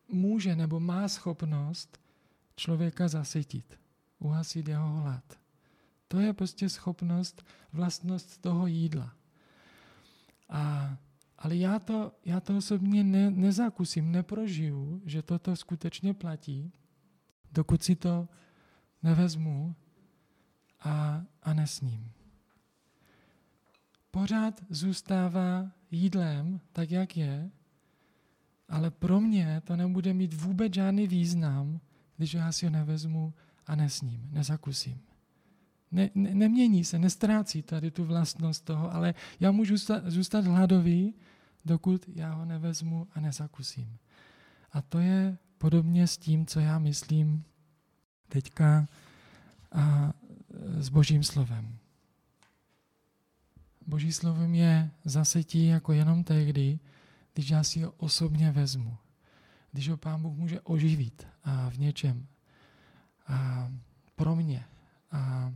může 0.09 0.57
nebo 0.57 0.81
má 0.81 1.09
schopnost 1.09 2.01
člověka 2.57 3.09
zasytit, 3.09 3.81
uhasit 4.19 4.69
jeho 4.69 5.01
hlad. 5.01 5.42
To 6.13 6.21
je 6.21 6.33
prostě 6.33 6.69
schopnost, 6.69 7.43
vlastnost 7.73 8.41
toho 8.41 8.67
jídla. 8.67 9.13
A, 10.49 10.97
ale 11.39 11.57
já 11.57 11.79
to, 11.79 12.13
já 12.25 12.41
to 12.41 12.57
osobně 12.57 13.05
ne, 13.05 13.31
nezakusím, 13.31 14.13
neprožiju, 14.13 15.03
že 15.05 15.23
toto 15.23 15.57
skutečně 15.57 16.15
platí, 16.15 16.73
dokud 17.53 17.83
si 17.83 17.97
to 17.97 18.29
nevezmu 19.03 19.75
a, 20.81 21.25
a 21.43 21.55
nesním. 21.55 22.13
Pořád 24.11 24.61
zůstává 24.71 25.71
jídlem, 25.91 26.61
tak 26.73 26.91
jak 26.91 27.17
je, 27.17 27.51
ale 28.69 28.91
pro 28.91 29.21
mě 29.21 29.63
to 29.65 29.77
nebude 29.77 30.15
mít 30.15 30.35
vůbec 30.35 30.75
žádný 30.75 31.07
význam, 31.07 31.81
když 32.17 32.35
já 32.35 32.53
si 32.53 32.67
ho 32.67 32.73
nevezmu 32.73 33.35
a 33.67 33.75
nesním, 33.75 34.29
nezakusím 34.31 35.12
ne, 35.93 36.11
ne, 36.15 36.35
nemění 36.35 36.85
se, 36.85 36.99
nestrácí 36.99 37.63
tady 37.63 37.91
tu 37.91 38.05
vlastnost 38.05 38.65
toho, 38.65 38.95
ale 38.95 39.15
já 39.41 39.51
můžu 39.51 39.75
zůstat, 39.75 40.07
zůstat 40.07 40.45
hladový, 40.45 41.15
dokud 41.65 42.05
já 42.15 42.33
ho 42.33 42.45
nevezmu 42.45 43.09
a 43.15 43.21
nezakusím. 43.21 43.99
A 44.73 44.83
to 44.83 44.99
je 44.99 45.39
podobně 45.59 46.07
s 46.07 46.19
tím, 46.19 46.47
co 46.47 46.61
já 46.61 46.79
myslím 46.79 47.45
teďka 48.29 48.87
a 49.73 50.13
s 50.79 50.89
Božím 50.89 51.23
slovem. 51.23 51.79
Boží 53.87 54.13
slovem 54.13 54.55
je 54.55 54.91
zasetí 55.05 55.67
jako 55.67 55.93
jenom 55.93 56.25
tehdy, 56.25 56.79
když 57.35 57.51
já 57.51 57.63
si 57.63 57.83
ho 57.83 57.93
osobně 57.97 58.51
vezmu. 58.51 58.97
Když 59.73 59.89
ho 59.89 59.97
Pán 59.97 60.23
Bůh 60.23 60.37
může 60.37 60.61
oživit 60.61 61.27
a 61.45 61.71
v 61.71 61.79
něčem. 61.79 62.27
A 63.27 63.71
pro 64.17 64.37
mě. 64.37 64.65
A 65.11 65.53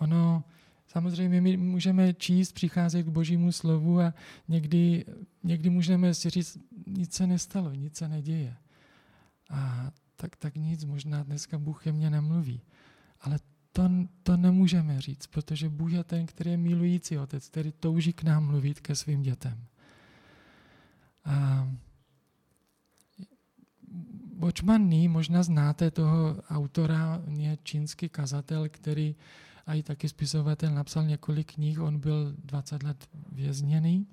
Ono, 0.00 0.44
samozřejmě 0.86 1.40
my 1.40 1.56
můžeme 1.56 2.14
číst, 2.14 2.52
přicházet 2.52 3.02
k 3.02 3.08
božímu 3.08 3.52
slovu 3.52 4.00
a 4.00 4.14
někdy, 4.48 5.04
někdy 5.42 5.70
můžeme 5.70 6.14
si 6.14 6.30
říct, 6.30 6.58
nic 6.86 7.14
se 7.14 7.26
nestalo, 7.26 7.72
nic 7.74 7.96
se 7.96 8.08
neděje. 8.08 8.56
A 9.50 9.90
tak, 10.16 10.36
tak 10.36 10.54
nic, 10.54 10.84
možná 10.84 11.22
dneska 11.22 11.58
Bůh 11.58 11.82
ke 11.82 11.92
mně 11.92 12.10
nemluví. 12.10 12.60
Ale 13.20 13.38
to, 13.72 13.90
to 14.22 14.36
nemůžeme 14.36 15.00
říct, 15.00 15.26
protože 15.26 15.68
Bůh 15.68 15.92
je 15.92 16.04
ten, 16.04 16.26
který 16.26 16.50
je 16.50 16.56
milující 16.56 17.18
otec, 17.18 17.48
který 17.48 17.72
touží 17.72 18.12
k 18.12 18.22
nám 18.22 18.46
mluvit 18.46 18.80
ke 18.80 18.94
svým 18.94 19.22
dětem. 19.22 19.64
A 21.24 21.68
Bočmanný, 24.34 25.08
možná 25.08 25.42
znáte 25.42 25.90
toho 25.90 26.42
autora, 26.50 27.22
je 27.36 27.58
čínský 27.62 28.08
kazatel, 28.08 28.68
který 28.68 29.16
a 29.66 29.74
i 29.74 29.82
taky 29.82 30.08
spisovatel 30.08 30.74
napsal 30.74 31.04
několik 31.04 31.52
knih, 31.54 31.80
on 31.80 31.98
byl 31.98 32.34
20 32.44 32.82
let 32.82 33.08
vězněný. 33.32 34.06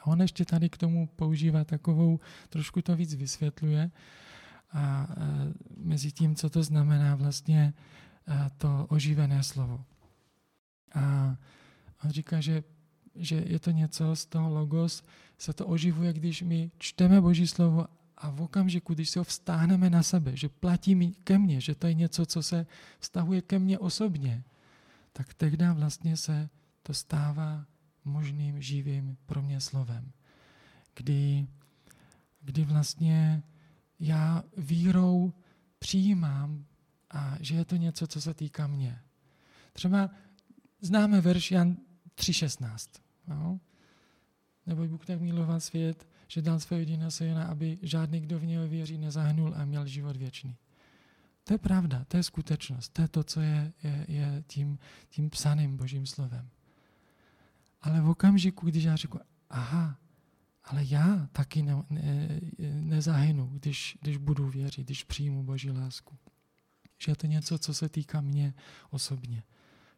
A 0.00 0.06
on 0.06 0.22
ještě 0.22 0.44
tady 0.44 0.68
k 0.68 0.76
tomu 0.78 1.06
používá 1.06 1.64
takovou, 1.64 2.18
trošku 2.48 2.82
to 2.82 2.96
víc 2.96 3.14
vysvětluje, 3.14 3.90
a, 4.72 4.80
a 4.80 5.06
mezi 5.76 6.12
tím, 6.12 6.34
co 6.34 6.50
to 6.50 6.62
znamená 6.62 7.14
vlastně 7.14 7.74
a, 8.26 8.50
to 8.50 8.86
oživené 8.88 9.42
slovo. 9.42 9.84
A 10.94 11.36
on 12.04 12.10
říká, 12.10 12.40
že, 12.40 12.62
že 13.14 13.36
je 13.46 13.58
to 13.58 13.70
něco 13.70 14.16
z 14.16 14.26
toho 14.26 14.50
logos, 14.50 15.02
se 15.38 15.52
to 15.52 15.66
oživuje, 15.66 16.12
když 16.12 16.42
my 16.42 16.70
čteme 16.78 17.20
Boží 17.20 17.46
slovo 17.46 17.86
a 18.20 18.30
v 18.30 18.42
okamžiku, 18.42 18.94
když 18.94 19.10
se 19.10 19.18
ho 19.18 19.24
vztáhneme 19.24 19.90
na 19.90 20.02
sebe, 20.02 20.36
že 20.36 20.48
platí 20.48 21.12
ke 21.24 21.38
mně, 21.38 21.60
že 21.60 21.74
to 21.74 21.86
je 21.86 21.94
něco, 21.94 22.26
co 22.26 22.42
se 22.42 22.66
vztahuje 22.98 23.42
ke 23.42 23.58
mně 23.58 23.78
osobně, 23.78 24.44
tak 25.12 25.34
tehdy 25.34 25.66
vlastně 25.72 26.16
se 26.16 26.48
to 26.82 26.94
stává 26.94 27.66
možným 28.04 28.62
živým 28.62 29.16
pro 29.26 29.42
mě 29.42 29.60
slovem. 29.60 30.12
Kdy, 30.94 31.46
kdy 32.40 32.64
vlastně 32.64 33.42
já 34.00 34.44
vírou 34.56 35.32
přijímám, 35.78 36.64
a 37.10 37.36
že 37.40 37.54
je 37.54 37.64
to 37.64 37.76
něco, 37.76 38.06
co 38.06 38.20
se 38.20 38.34
týká 38.34 38.66
mě. 38.66 39.02
Třeba 39.72 40.10
známe 40.80 41.20
verš 41.20 41.50
Jan 41.50 41.76
3.16. 42.16 43.00
No? 43.26 43.60
Nebo 44.66 44.86
Bůh 44.88 45.06
tak 45.06 45.20
miloval 45.20 45.60
svět, 45.60 46.08
že 46.30 46.42
dal 46.42 46.60
svého 46.60 46.80
jediného 46.80 47.10
syna, 47.10 47.44
aby 47.44 47.78
žádný, 47.82 48.20
kdo 48.20 48.38
v 48.38 48.44
něho 48.44 48.68
věří, 48.68 48.98
nezahnul 48.98 49.54
a 49.56 49.64
měl 49.64 49.86
život 49.86 50.16
věčný. 50.16 50.56
To 51.44 51.54
je 51.54 51.58
pravda, 51.58 52.04
to 52.08 52.16
je 52.16 52.22
skutečnost, 52.22 52.88
to 52.88 53.02
je 53.02 53.08
to, 53.08 53.24
co 53.24 53.40
je, 53.40 53.72
je, 53.82 54.04
je 54.08 54.44
tím, 54.46 54.78
tím 55.08 55.30
psaným 55.30 55.76
božím 55.76 56.06
slovem. 56.06 56.50
Ale 57.82 58.00
v 58.00 58.08
okamžiku, 58.08 58.66
když 58.66 58.84
já 58.84 58.96
řeknu, 58.96 59.20
aha, 59.48 59.98
ale 60.64 60.84
já 60.84 61.28
taky 61.32 61.62
ne, 61.62 61.82
ne, 61.90 62.40
nezahynu, 62.80 63.46
když, 63.46 63.98
když 64.00 64.16
budu 64.16 64.48
věřit, 64.48 64.86
když 64.86 65.04
přijmu 65.04 65.42
boží 65.42 65.70
lásku. 65.70 66.18
Že 66.98 67.12
je 67.12 67.16
to 67.16 67.26
něco, 67.26 67.58
co 67.58 67.74
se 67.74 67.88
týká 67.88 68.20
mě 68.20 68.54
osobně. 68.90 69.42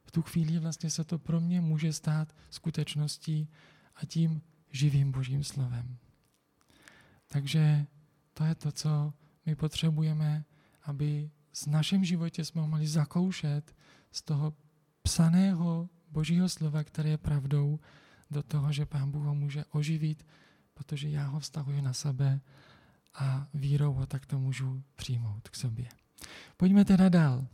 V 0.04 0.10
tu 0.10 0.22
chvíli 0.22 0.58
vlastně 0.58 0.90
se 0.90 1.04
to 1.04 1.18
pro 1.18 1.40
mě 1.40 1.60
může 1.60 1.92
stát 1.92 2.34
skutečností 2.50 3.48
a 3.96 4.06
tím 4.06 4.42
živým 4.70 5.12
božím 5.12 5.44
slovem. 5.44 5.98
Takže 7.32 7.86
to 8.34 8.44
je 8.44 8.54
to, 8.54 8.72
co 8.72 9.12
my 9.46 9.56
potřebujeme 9.56 10.44
aby 10.82 11.30
v 11.52 11.66
našem 11.66 12.04
životě 12.04 12.44
jsme 12.44 12.62
mohli 12.62 12.86
zakoušet 12.86 13.76
z 14.10 14.22
toho 14.22 14.54
psaného 15.02 15.88
božího 16.08 16.48
slova, 16.48 16.84
které 16.84 17.10
je 17.10 17.18
pravdou, 17.18 17.80
do 18.30 18.42
toho, 18.42 18.72
že 18.72 18.86
Pán 18.86 19.10
Bůh 19.10 19.24
ho 19.24 19.34
může 19.34 19.64
oživit, 19.64 20.26
protože 20.74 21.08
já 21.08 21.26
ho 21.26 21.40
vztahuji 21.40 21.82
na 21.82 21.92
sebe 21.92 22.40
a 23.14 23.46
vírou 23.54 23.92
ho 23.92 24.06
takto 24.06 24.38
můžu 24.38 24.82
přijmout 24.96 25.48
k 25.48 25.56
sobě. 25.56 25.88
Pojďme 26.56 26.84
teda 26.84 27.08
dál. 27.08 27.46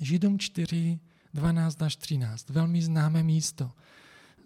Židům 0.00 0.38
4, 0.38 1.00
12 1.34 1.82
až 1.82 1.96
13. 1.96 2.50
Velmi 2.50 2.82
známé 2.82 3.22
místo. 3.22 3.70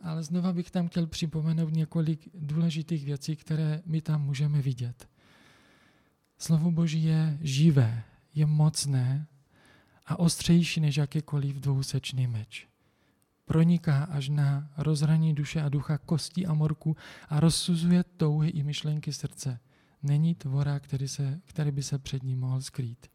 Ale 0.04 0.22
znova 0.22 0.52
bych 0.52 0.70
tam 0.70 0.88
chtěl 0.88 1.06
připomenout 1.06 1.72
několik 1.72 2.28
důležitých 2.34 3.04
věcí, 3.04 3.36
které 3.36 3.82
my 3.86 4.00
tam 4.00 4.22
můžeme 4.22 4.62
vidět. 4.62 5.08
Slovo 6.38 6.70
Boží 6.70 7.04
je 7.04 7.38
živé, 7.40 8.02
je 8.34 8.46
mocné 8.46 9.26
a 10.06 10.18
ostřejší 10.18 10.80
než 10.80 10.96
jakýkoliv 10.96 11.56
dvousečný 11.56 12.26
meč. 12.26 12.68
Proniká 13.44 14.04
až 14.04 14.28
na 14.28 14.70
rozhraní 14.76 15.34
duše 15.34 15.62
a 15.62 15.68
ducha 15.68 15.98
kostí 15.98 16.46
a 16.46 16.54
morku 16.54 16.96
a 17.28 17.40
rozsuzuje 17.40 18.04
touhy 18.04 18.50
i 18.50 18.62
myšlenky 18.62 19.12
srdce. 19.12 19.60
Není 20.02 20.34
tvora, 20.34 20.80
který, 20.80 21.08
se, 21.08 21.40
který 21.44 21.70
by 21.70 21.82
se 21.82 21.98
před 21.98 22.22
ním 22.22 22.40
mohl 22.40 22.62
skrýt. 22.62 23.06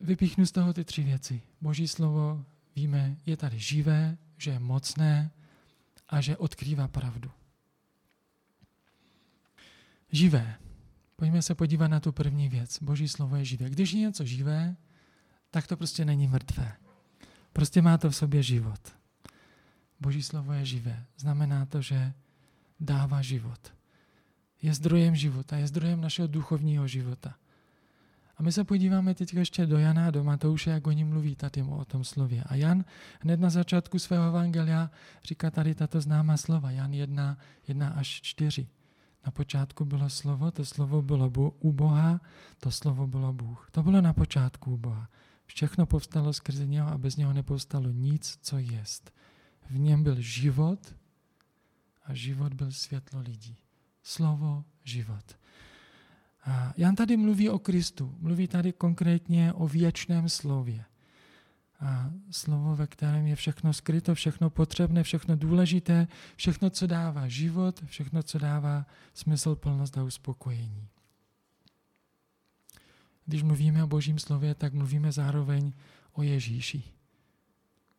Vypíchnu 0.00 0.46
z 0.46 0.52
toho 0.52 0.72
ty 0.72 0.84
tři 0.84 1.02
věci. 1.02 1.42
Boží 1.60 1.88
slovo, 1.88 2.44
víme, 2.80 3.16
je 3.26 3.36
tady 3.36 3.58
živé, 3.58 4.16
že 4.38 4.50
je 4.50 4.58
mocné 4.58 5.30
a 6.08 6.20
že 6.20 6.36
odkrývá 6.36 6.88
pravdu. 6.88 7.30
Živé. 10.12 10.56
Pojďme 11.16 11.42
se 11.42 11.54
podívat 11.54 11.88
na 11.88 12.00
tu 12.00 12.12
první 12.12 12.48
věc. 12.48 12.80
Boží 12.80 13.08
slovo 13.08 13.36
je 13.36 13.44
živé. 13.44 13.70
Když 13.70 13.92
je 13.92 14.00
něco 14.00 14.24
živé, 14.24 14.76
tak 15.50 15.66
to 15.66 15.76
prostě 15.76 16.04
není 16.04 16.28
mrtvé. 16.28 16.76
Prostě 17.52 17.82
má 17.82 17.98
to 17.98 18.10
v 18.10 18.16
sobě 18.16 18.42
život. 18.42 18.80
Boží 20.00 20.22
slovo 20.22 20.52
je 20.52 20.64
živé. 20.64 21.06
Znamená 21.20 21.66
to, 21.66 21.82
že 21.82 22.12
dává 22.80 23.22
život. 23.22 23.60
Je 24.62 24.74
zdrojem 24.74 25.16
života, 25.16 25.56
je 25.56 25.66
zdrojem 25.66 26.00
našeho 26.00 26.28
duchovního 26.28 26.88
života. 26.88 27.36
A 28.40 28.42
my 28.42 28.52
se 28.52 28.64
podíváme 28.64 29.14
teď 29.14 29.34
ještě 29.34 29.66
do 29.66 29.78
Jana 29.78 30.06
a 30.06 30.10
do 30.10 30.24
Matouše, 30.24 30.70
jak 30.70 30.86
oni 30.86 31.04
mluví 31.04 31.36
tady 31.36 31.62
o 31.62 31.84
tom 31.84 32.04
slově. 32.04 32.44
A 32.46 32.54
Jan 32.54 32.84
hned 33.20 33.40
na 33.40 33.50
začátku 33.50 33.98
svého 33.98 34.26
evangelia 34.26 34.90
říká 35.24 35.50
tady 35.50 35.74
tato 35.74 36.00
známá 36.00 36.36
slova. 36.36 36.70
Jan 36.70 36.92
1, 36.92 37.38
1 37.68 37.88
až 37.88 38.20
4. 38.22 38.68
Na 39.26 39.32
počátku 39.32 39.84
bylo 39.84 40.10
slovo, 40.10 40.50
to 40.50 40.64
slovo 40.64 41.02
bylo 41.02 41.30
u 41.60 41.72
Boha, 41.72 42.20
to 42.60 42.70
slovo 42.70 43.06
bylo 43.06 43.32
Bůh. 43.32 43.68
To 43.70 43.82
bylo 43.82 44.00
na 44.00 44.12
počátku 44.12 44.72
u 44.74 44.76
Boha. 44.76 45.08
Všechno 45.46 45.86
povstalo 45.86 46.32
skrze 46.32 46.66
něho 46.66 46.88
a 46.88 46.98
bez 46.98 47.16
něho 47.16 47.32
nepovstalo 47.32 47.90
nic, 47.90 48.38
co 48.42 48.58
jest. 48.58 49.14
V 49.70 49.78
něm 49.78 50.02
byl 50.02 50.16
život 50.18 50.94
a 52.04 52.14
život 52.14 52.54
byl 52.54 52.72
světlo 52.72 53.20
lidí. 53.20 53.56
Slovo, 54.02 54.64
život. 54.84 55.39
Jan 56.76 56.96
tady 56.96 57.16
mluví 57.16 57.48
o 57.48 57.58
Kristu, 57.58 58.14
mluví 58.18 58.48
tady 58.48 58.72
konkrétně 58.72 59.52
o 59.52 59.68
věčném 59.68 60.28
slově. 60.28 60.84
A 61.80 62.10
slovo, 62.30 62.76
ve 62.76 62.86
kterém 62.86 63.26
je 63.26 63.36
všechno 63.36 63.72
skryto, 63.72 64.14
všechno 64.14 64.50
potřebné, 64.50 65.02
všechno 65.02 65.36
důležité, 65.36 66.08
všechno, 66.36 66.70
co 66.70 66.86
dává 66.86 67.28
život, 67.28 67.80
všechno, 67.86 68.22
co 68.22 68.38
dává 68.38 68.86
smysl, 69.14 69.56
plnost 69.56 69.98
a 69.98 70.02
uspokojení. 70.02 70.88
Když 73.26 73.42
mluvíme 73.42 73.84
o 73.84 73.86
Božím 73.86 74.18
slově, 74.18 74.54
tak 74.54 74.74
mluvíme 74.74 75.12
zároveň 75.12 75.72
o 76.12 76.22
Ježíši. 76.22 76.82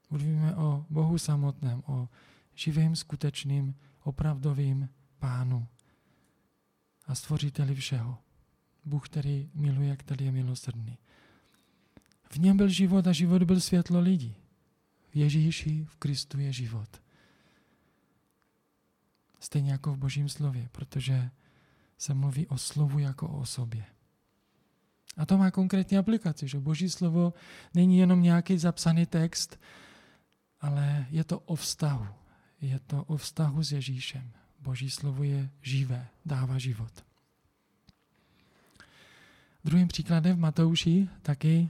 Mluvíme 0.10 0.56
o 0.56 0.86
Bohu 0.90 1.18
samotném, 1.18 1.84
o 1.86 2.10
živým, 2.56 2.96
skutečným, 2.96 3.76
opravdovým 4.04 4.90
pánu 5.20 5.68
a 7.06 7.16
stvořiteli 7.16 7.76
všeho. 7.76 8.18
Bůh, 8.86 9.10
který 9.10 9.50
miluje, 9.54 9.96
který 9.96 10.26
je 10.26 10.32
milosrdný. 10.32 10.98
V 12.32 12.38
něm 12.38 12.58
byl 12.58 12.70
život 12.70 13.08
a 13.08 13.12
život 13.12 13.44
byl 13.44 13.60
světlo 13.60 14.00
lidí. 14.00 14.36
V 15.10 15.16
Ježíši, 15.16 15.86
v 15.90 15.96
Kristu 15.96 16.40
je 16.40 16.54
život. 16.54 17.02
Stejně 19.40 19.72
jako 19.72 19.94
v 19.94 19.98
Božím 19.98 20.30
slově, 20.30 20.70
protože 20.72 21.30
se 21.98 22.14
mluví 22.14 22.48
o 22.48 22.58
slovu 22.58 23.00
jako 23.00 23.28
o 23.30 23.40
osobě. 23.40 23.86
A 25.18 25.26
to 25.26 25.38
má 25.38 25.52
konkrétní 25.52 25.98
aplikaci, 25.98 26.48
že 26.48 26.60
Boží 26.60 26.90
slovo 26.90 27.34
není 27.74 27.98
jenom 27.98 28.22
nějaký 28.22 28.58
zapsaný 28.58 29.06
text, 29.06 29.60
ale 30.60 31.08
je 31.10 31.24
to 31.24 31.40
o 31.40 31.56
vztahu. 31.56 32.08
Je 32.62 32.80
to 32.80 33.04
o 33.04 33.18
vztahu 33.18 33.64
s 33.64 33.72
Ježíšem. 33.72 34.32
Boží 34.60 34.90
slovo 34.90 35.24
je 35.24 35.50
živé, 35.62 36.08
dává 36.26 36.58
život. 36.58 37.11
Druhým 39.64 39.88
příkladem 39.88 40.38
v 40.38 40.40
Matouši 40.40 41.10
taky, 41.22 41.70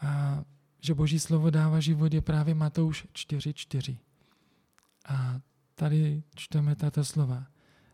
a, 0.00 0.42
že 0.80 0.94
Boží 0.94 1.18
slovo 1.18 1.50
dává 1.50 1.80
život, 1.80 2.14
je 2.14 2.20
právě 2.20 2.54
Matouš 2.54 3.06
4.4. 3.14 3.96
A 5.08 5.40
tady 5.74 6.22
čteme 6.34 6.76
tato 6.76 7.04
slova. 7.04 7.46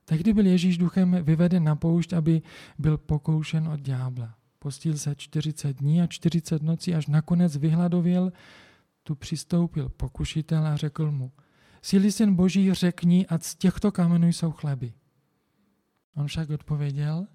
Tehdy 0.04 0.32
byl 0.32 0.46
Ježíš 0.46 0.78
duchem 0.78 1.16
vyveden 1.22 1.64
na 1.64 1.76
poušť, 1.76 2.12
aby 2.12 2.42
byl 2.78 2.98
pokoušen 2.98 3.68
od 3.68 3.80
ďábla. 3.80 4.34
Postil 4.58 4.98
se 4.98 5.14
40 5.14 5.76
dní 5.76 6.02
a 6.02 6.06
40 6.06 6.62
nocí, 6.62 6.94
až 6.94 7.06
nakonec 7.06 7.56
vyhladověl, 7.56 8.32
tu 9.02 9.14
přistoupil 9.14 9.88
pokušitel 9.88 10.66
a 10.66 10.76
řekl 10.76 11.10
mu, 11.10 11.32
Síli 11.82 12.12
syn 12.12 12.34
Boží 12.34 12.74
řekni, 12.74 13.26
a 13.26 13.38
z 13.38 13.54
těchto 13.54 13.92
kamenů 13.92 14.28
jsou 14.28 14.52
chleby. 14.52 14.92
On 16.14 16.26
však 16.26 16.50
odpověděl, 16.50 17.26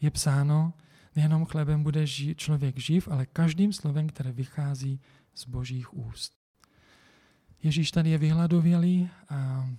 je 0.00 0.10
psáno, 0.10 0.72
nejenom 1.16 1.44
chlebem 1.44 1.82
bude 1.82 2.04
ži- 2.04 2.34
člověk 2.36 2.78
živ, 2.78 3.08
ale 3.08 3.26
každým 3.26 3.72
slovem, 3.72 4.08
které 4.08 4.32
vychází 4.32 5.00
z 5.34 5.46
božích 5.46 5.94
úst. 5.94 6.36
Ježíš 7.62 7.90
tady 7.90 8.10
je 8.10 8.18
vyhladovělý 8.18 9.10
a 9.28 9.70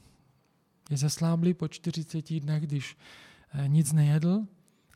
je 0.90 0.98
zesláblý 0.98 1.54
po 1.54 1.68
40 1.68 2.40
dnech, 2.40 2.64
když 2.64 2.98
eh, 3.54 3.68
nic 3.68 3.92
nejedl. 3.92 4.48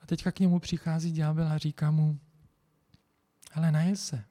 A 0.02 0.06
teďka 0.06 0.32
k 0.32 0.40
němu 0.40 0.60
přichází 0.60 1.12
ďábel 1.12 1.48
a 1.48 1.58
říká 1.58 1.92
mu, 1.92 2.20
ale 3.54 3.72
naje 3.72 3.96
se. 3.96 4.24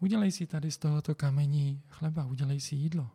Udělej 0.00 0.32
si 0.32 0.46
tady 0.46 0.70
z 0.70 0.78
tohoto 0.78 1.14
kamení 1.14 1.82
chleba, 1.88 2.26
udělej 2.26 2.60
si 2.60 2.76
jídlo. 2.76 3.10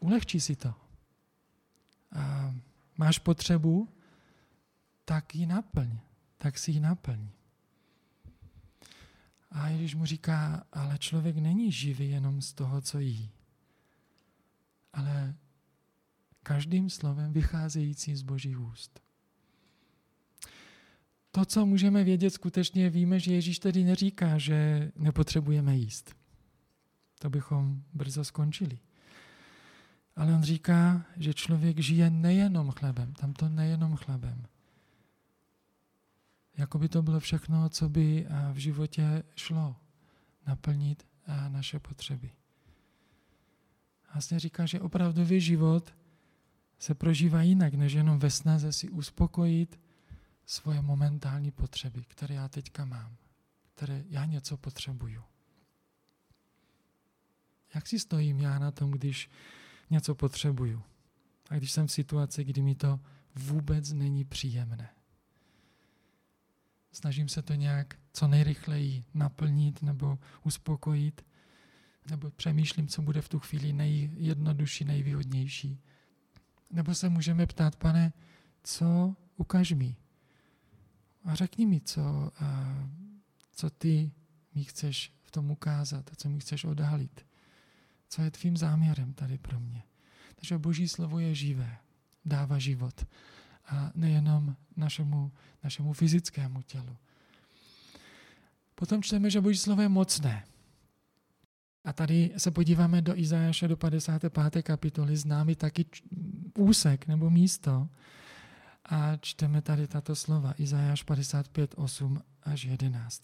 Ulehčí 0.00 0.40
si 0.40 0.56
to. 0.56 0.74
A 2.12 2.54
máš 2.98 3.18
potřebu, 3.18 3.88
tak 5.10 5.34
ji 5.34 5.46
naplň, 5.46 5.98
tak 6.38 6.58
si 6.58 6.70
ji 6.70 6.80
naplň. 6.80 7.28
A 9.50 9.68
Ježíš 9.68 9.94
mu 9.94 10.06
říká, 10.06 10.66
ale 10.72 10.98
člověk 10.98 11.36
není 11.36 11.72
živý 11.72 12.10
jenom 12.10 12.42
z 12.42 12.52
toho, 12.52 12.80
co 12.80 12.98
jí, 12.98 13.30
ale 14.92 15.34
každým 16.42 16.90
slovem 16.90 17.32
vycházející 17.32 18.16
z 18.16 18.22
božích 18.22 18.60
úst. 18.60 19.00
To, 21.30 21.44
co 21.44 21.66
můžeme 21.66 22.04
vědět 22.04 22.30
skutečně, 22.30 22.90
víme, 22.90 23.20
že 23.20 23.34
Ježíš 23.34 23.58
tedy 23.58 23.84
neříká, 23.84 24.38
že 24.38 24.90
nepotřebujeme 24.96 25.76
jíst. 25.76 26.14
To 27.18 27.30
bychom 27.30 27.82
brzo 27.92 28.24
skončili. 28.24 28.78
Ale 30.16 30.34
on 30.34 30.42
říká, 30.42 31.04
že 31.16 31.34
člověk 31.34 31.78
žije 31.80 32.10
nejenom 32.10 32.70
chlebem, 32.70 33.12
tam 33.12 33.32
to 33.32 33.48
nejenom 33.48 33.96
chlebem, 33.96 34.46
jako 36.60 36.78
by 36.78 36.88
to 36.88 37.02
bylo 37.02 37.20
všechno, 37.20 37.68
co 37.68 37.88
by 37.88 38.26
v 38.52 38.56
životě 38.56 39.22
šlo 39.36 39.76
naplnit 40.46 41.06
naše 41.48 41.78
potřeby. 41.78 42.30
Vlastně 44.14 44.38
říká, 44.38 44.66
že 44.66 44.80
opravdový 44.80 45.40
život 45.40 45.94
se 46.78 46.94
prožívá 46.94 47.42
jinak, 47.42 47.74
než 47.74 47.92
jenom 47.92 48.18
ve 48.18 48.30
snaze 48.30 48.72
si 48.72 48.88
uspokojit 48.88 49.80
svoje 50.46 50.82
momentální 50.82 51.50
potřeby, 51.50 52.04
které 52.08 52.34
já 52.34 52.48
teďka 52.48 52.84
mám, 52.84 53.16
které 53.74 54.04
já 54.08 54.24
něco 54.24 54.56
potřebuju. 54.56 55.22
Jak 57.74 57.86
si 57.86 57.98
stojím 57.98 58.40
já 58.40 58.58
na 58.58 58.70
tom, 58.70 58.90
když 58.90 59.30
něco 59.90 60.14
potřebuju? 60.14 60.82
A 61.50 61.56
když 61.56 61.72
jsem 61.72 61.86
v 61.86 61.92
situaci, 61.92 62.44
kdy 62.44 62.62
mi 62.62 62.74
to 62.74 63.00
vůbec 63.34 63.92
není 63.92 64.24
příjemné. 64.24 64.88
Snažím 66.92 67.28
se 67.28 67.42
to 67.42 67.54
nějak 67.54 67.96
co 68.12 68.28
nejrychleji 68.28 69.04
naplnit 69.14 69.82
nebo 69.82 70.18
uspokojit, 70.44 71.26
nebo 72.10 72.30
přemýšlím, 72.30 72.88
co 72.88 73.02
bude 73.02 73.20
v 73.22 73.28
tu 73.28 73.38
chvíli 73.38 73.72
nejjednodušší, 73.72 74.84
nejvýhodnější. 74.84 75.80
Nebo 76.70 76.94
se 76.94 77.08
můžeme 77.08 77.46
ptát, 77.46 77.76
pane, 77.76 78.12
co 78.62 79.16
ukaž 79.36 79.72
mi? 79.72 79.96
A 81.24 81.34
řekni 81.34 81.66
mi, 81.66 81.80
co, 81.80 82.32
a, 82.40 82.76
co 83.52 83.70
ty 83.70 84.12
mi 84.54 84.64
chceš 84.64 85.12
v 85.22 85.30
tom 85.30 85.50
ukázat, 85.50 86.10
co 86.16 86.28
mi 86.28 86.40
chceš 86.40 86.64
odhalit. 86.64 87.26
Co 88.08 88.22
je 88.22 88.30
tvým 88.30 88.56
záměrem 88.56 89.12
tady 89.12 89.38
pro 89.38 89.60
mě. 89.60 89.82
Takže 90.34 90.58
Boží 90.58 90.88
slovo 90.88 91.18
je 91.18 91.34
živé, 91.34 91.78
dává 92.24 92.58
život. 92.58 93.06
A 93.70 93.90
nejenom 93.94 94.56
našemu, 94.76 95.32
našemu 95.64 95.92
fyzickému 95.92 96.62
tělu. 96.62 96.96
Potom 98.74 99.02
čteme, 99.02 99.30
že 99.30 99.40
Boží 99.40 99.58
slovo 99.58 99.82
je 99.82 99.88
mocné. 99.88 100.44
A 101.84 101.92
tady 101.92 102.30
se 102.36 102.50
podíváme 102.50 103.02
do 103.02 103.18
Izajaše 103.18 103.68
do 103.68 103.76
55. 103.76 104.62
kapitoly, 104.62 105.16
známý 105.16 105.54
taky 105.56 105.86
úsek 106.58 107.06
nebo 107.06 107.30
místo. 107.30 107.88
A 108.84 109.16
čteme 109.16 109.62
tady 109.62 109.86
tato 109.86 110.16
slova, 110.16 110.54
Izajáš 110.58 111.02
55, 111.02 111.74
8 111.76 112.22
až 112.42 112.64
11. 112.64 113.22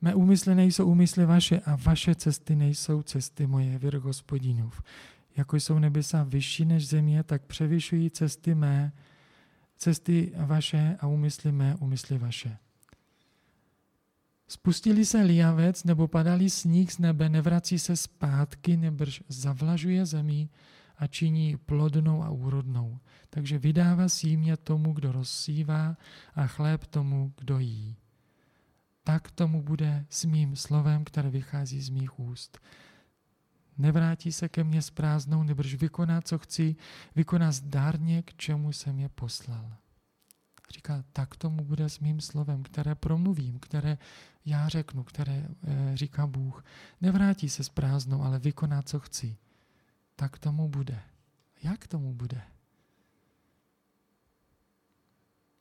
Mé 0.00 0.14
úmysly 0.14 0.54
nejsou 0.54 0.86
úmysly 0.86 1.26
vaše 1.26 1.60
a 1.60 1.76
vaše 1.76 2.14
cesty 2.14 2.56
nejsou 2.56 3.02
cesty 3.02 3.46
moje, 3.46 3.78
věr 3.78 3.96
hospodinův. 3.98 4.82
Jako 5.36 5.56
jsou 5.56 5.78
nebesa 5.78 6.22
vyšší 6.22 6.64
než 6.64 6.88
země, 6.88 7.22
tak 7.22 7.42
převyšují 7.42 8.10
cesty 8.10 8.54
mé, 8.54 8.92
cesty 9.82 10.32
vaše 10.36 10.96
a 11.00 11.06
úmysly 11.06 11.52
mé, 11.52 11.76
úmysly 11.80 12.18
vaše. 12.18 12.58
Spustili 14.48 15.04
se 15.04 15.22
liavec 15.22 15.84
nebo 15.84 16.08
padali 16.08 16.50
sníh 16.50 16.92
z 16.92 16.98
nebe, 16.98 17.28
nevrací 17.28 17.78
se 17.78 17.96
zpátky, 17.96 18.76
nebrž 18.76 19.22
zavlažuje 19.28 20.06
zemí 20.06 20.50
a 20.96 21.06
činí 21.06 21.56
plodnou 21.56 22.22
a 22.22 22.30
úrodnou. 22.30 22.98
Takže 23.30 23.58
vydává 23.58 24.08
símě 24.08 24.56
tomu, 24.56 24.92
kdo 24.92 25.12
rozsívá 25.12 25.96
a 26.34 26.46
chléb 26.46 26.86
tomu, 26.86 27.32
kdo 27.38 27.58
jí. 27.58 27.96
Tak 29.04 29.30
tomu 29.30 29.62
bude 29.62 30.06
s 30.08 30.24
mým 30.24 30.56
slovem, 30.56 31.04
které 31.04 31.30
vychází 31.30 31.80
z 31.80 31.88
mých 31.88 32.20
úst. 32.20 32.58
Nevrátí 33.78 34.32
se 34.32 34.48
ke 34.48 34.64
mně 34.64 34.82
s 34.82 34.90
prázdnou, 34.90 35.42
nebrž 35.42 35.74
vykoná, 35.74 36.20
co 36.20 36.38
chci, 36.38 36.76
vykoná 37.16 37.52
zdárně, 37.52 38.22
k 38.22 38.34
čemu 38.34 38.72
jsem 38.72 38.98
je 38.98 39.08
poslal. 39.08 39.76
Říká, 40.70 41.04
tak 41.12 41.36
tomu 41.36 41.64
bude 41.64 41.88
s 41.88 41.98
mým 41.98 42.20
slovem, 42.20 42.62
které 42.62 42.94
promluvím, 42.94 43.58
které 43.58 43.98
já 44.44 44.68
řeknu, 44.68 45.04
které 45.04 45.32
e, 45.32 45.96
říká 45.96 46.26
Bůh. 46.26 46.64
Nevrátí 47.00 47.48
se 47.48 47.64
s 47.64 47.68
prázdnou, 47.68 48.22
ale 48.22 48.38
vykoná, 48.38 48.82
co 48.82 49.00
chci. 49.00 49.36
Tak 50.16 50.38
tomu 50.38 50.68
bude. 50.68 51.00
Jak 51.62 51.86
tomu 51.86 52.14
bude? 52.14 52.42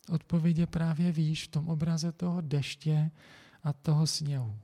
Odpověď 0.10 0.58
je 0.58 0.68
právě 0.68 1.12
víš 1.12 1.44
v 1.44 1.52
tom 1.52 1.70
obraze 1.70 2.12
toho 2.12 2.42
deště 2.42 3.12
a 3.64 3.74
toho 3.74 4.08
sněhu. 4.08 4.60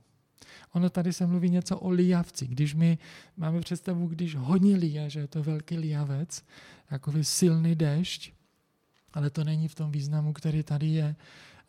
Ono 0.72 0.90
tady 0.90 1.12
se 1.12 1.26
mluví 1.26 1.50
něco 1.50 1.78
o 1.78 1.90
lijavci. 1.90 2.46
Když 2.46 2.74
my 2.74 2.98
máme 3.36 3.60
představu, 3.60 4.06
když 4.06 4.34
hodně 4.34 4.76
lije, 4.76 5.10
že 5.10 5.20
je 5.20 5.28
to 5.28 5.42
velký 5.42 5.78
lijavec, 5.78 6.44
takový 6.88 7.24
silný 7.24 7.74
dešť, 7.74 8.32
ale 9.12 9.30
to 9.30 9.44
není 9.44 9.68
v 9.68 9.74
tom 9.74 9.90
významu, 9.90 10.32
který 10.32 10.62
tady 10.62 10.86
je 10.86 11.16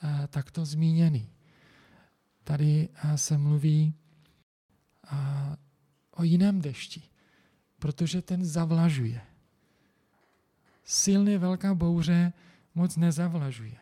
uh, 0.04 0.28
takto 0.28 0.66
zmíněný. 0.66 1.30
Tady 2.44 2.90
uh, 2.90 3.14
se 3.14 3.38
mluví 3.38 3.94
uh, 5.12 5.20
o 6.12 6.24
jiném 6.24 6.62
dešti, 6.62 7.02
protože 7.80 8.22
ten 8.22 8.46
zavlažuje. 8.46 9.22
Silně 10.84 11.38
velká 11.38 11.76
bouře 11.76 12.34
moc 12.76 12.98
nezavlažuje. 12.98 13.78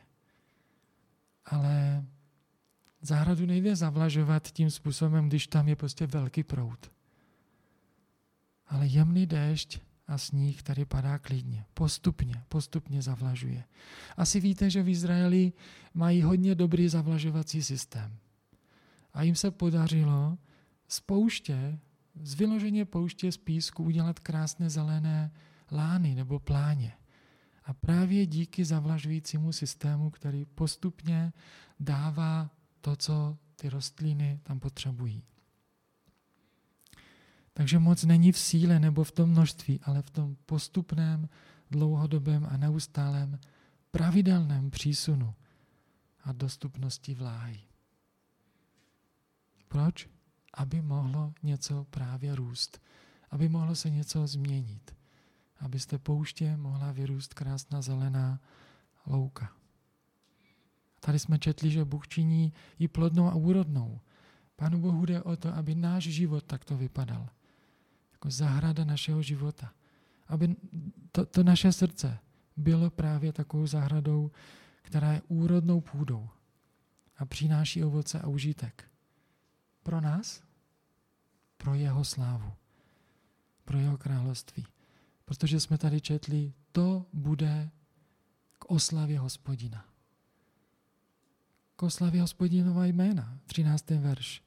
Ale 1.46 2.06
zahradu 3.08 3.46
nejde 3.46 3.76
zavlažovat 3.76 4.48
tím 4.52 4.72
způsobem, 4.72 5.28
když 5.28 5.48
tam 5.48 5.68
je 5.68 5.76
prostě 5.76 6.08
velký 6.08 6.44
prout. 6.44 6.92
Ale 8.68 8.88
jemný 8.88 9.26
déšť 9.26 9.80
a 10.08 10.18
sníh 10.18 10.64
tady 10.64 10.86
padá 10.86 11.18
klidně, 11.20 11.66
postupně, 11.74 12.44
postupně 12.50 13.02
zavlažuje. 13.02 13.64
Asi 14.18 14.40
víte, 14.40 14.70
že 14.70 14.84
v 14.84 14.90
Izraeli 14.90 15.54
mají 15.94 16.22
hodně 16.22 16.56
dobrý 16.56 16.90
zavlažovací 16.90 17.64
systém. 17.64 18.18
A 19.14 19.24
jim 19.24 19.36
se 19.36 19.52
podařilo 19.52 20.38
z 20.88 21.00
pouště, 21.00 21.80
z 22.22 22.34
vyloženě 22.34 22.86
pouště 22.86 23.32
z 23.32 23.38
písku 23.38 23.84
udělat 23.84 24.20
krásné 24.20 24.70
zelené 24.70 25.32
lány 25.72 26.16
nebo 26.16 26.40
pláně. 26.40 26.94
A 27.66 27.74
právě 27.74 28.26
díky 28.26 28.66
zavlažujícímu 28.66 29.52
systému, 29.52 30.10
který 30.10 30.46
postupně 30.46 31.34
dává 31.80 32.50
to, 32.82 32.96
co 32.96 33.38
ty 33.56 33.70
rostliny 33.70 34.40
tam 34.44 34.60
potřebují. 34.60 35.24
Takže 37.54 37.80
moc 37.80 38.04
není 38.04 38.32
v 38.32 38.38
síle 38.38 38.80
nebo 38.80 39.04
v 39.04 39.12
tom 39.12 39.30
množství, 39.30 39.80
ale 39.84 40.02
v 40.02 40.10
tom 40.10 40.36
postupném, 40.46 41.30
dlouhodobém 41.72 42.48
a 42.50 42.58
neustálém 42.58 43.40
pravidelném 43.92 44.72
přísunu 44.72 45.36
a 46.24 46.32
dostupnosti 46.32 47.14
vláhy. 47.14 47.60
Proč? 49.68 50.10
Aby 50.54 50.82
mohlo 50.82 51.34
něco 51.44 51.86
právě 51.90 52.36
růst, 52.36 52.82
aby 53.30 53.50
mohlo 53.50 53.76
se 53.76 53.90
něco 53.90 54.28
změnit, 54.28 54.96
abyste 55.60 55.98
pouště 55.98 56.58
mohla 56.58 56.92
vyrůst 56.92 57.34
krásná 57.34 57.82
zelená 57.82 58.40
louka. 59.06 59.54
Tady 61.00 61.20
jsme 61.20 61.40
četli, 61.40 61.72
že 61.72 61.86
Bůh 61.86 62.08
činí 62.08 62.54
ji 62.80 62.88
plodnou 62.88 63.28
a 63.28 63.36
úrodnou. 63.36 64.00
Pánu 64.56 64.80
Bohu 64.80 65.06
jde 65.06 65.24
o 65.24 65.36
to, 65.36 65.54
aby 65.54 65.76
náš 65.76 66.04
život 66.04 66.44
takto 66.44 66.78
vypadal 66.78 67.30
jako 68.18 68.32
zahrada 68.32 68.86
našeho 68.86 69.22
života. 69.22 69.74
Aby 70.28 70.56
to, 71.12 71.26
to 71.26 71.44
naše 71.44 71.72
srdce 71.72 72.20
bylo 72.58 72.90
právě 72.90 73.34
takovou 73.34 73.68
zahradou, 73.68 74.32
která 74.82 75.14
je 75.14 75.22
úrodnou 75.28 75.82
půdou 75.82 76.30
a 77.18 77.26
přináší 77.26 77.84
ovoce 77.84 78.20
a 78.20 78.28
užitek. 78.28 78.92
Pro 79.84 80.02
nás, 80.02 80.44
pro 81.58 81.74
jeho 81.74 82.06
slávu, 82.06 82.52
pro 83.66 83.78
jeho 83.78 83.98
království. 83.98 84.66
Protože 85.26 85.60
jsme 85.60 85.78
tady 85.78 86.02
četli, 86.02 86.54
to 86.72 87.06
bude 87.14 87.70
k 88.60 88.66
oslavě 88.66 89.20
hospodina. 89.20 89.86
K 91.80 91.84
oslavě 91.84 92.22
hospodinova 92.22 92.86
jména, 92.86 93.40
13. 93.46 93.90
verš. 93.90 94.44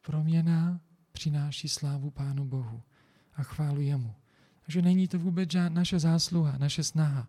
Proměna 0.00 0.80
přináší 1.12 1.68
slávu 1.68 2.10
Pánu 2.10 2.44
Bohu 2.44 2.82
a 3.34 3.42
chválu 3.42 3.80
Jemu. 3.80 4.14
Takže 4.62 4.82
není 4.82 5.08
to 5.08 5.18
vůbec 5.18 5.50
žád, 5.50 5.72
naše 5.72 5.98
zásluha, 5.98 6.58
naše 6.58 6.84
snaha. 6.84 7.28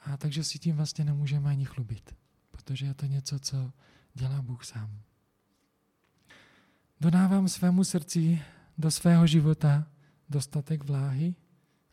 A 0.00 0.16
takže 0.16 0.44
si 0.44 0.58
tím 0.58 0.76
vlastně 0.76 1.04
nemůžeme 1.04 1.50
ani 1.50 1.64
chlubit, 1.64 2.16
protože 2.50 2.86
je 2.86 2.94
to 2.94 3.06
něco, 3.06 3.38
co 3.38 3.72
dělá 4.14 4.42
Bůh 4.42 4.64
sám. 4.64 5.00
Dodávám 7.00 7.48
svému 7.48 7.84
srdci 7.84 8.42
do 8.78 8.90
svého 8.90 9.26
života 9.26 9.86
dostatek 10.28 10.84
vláhy, 10.84 11.34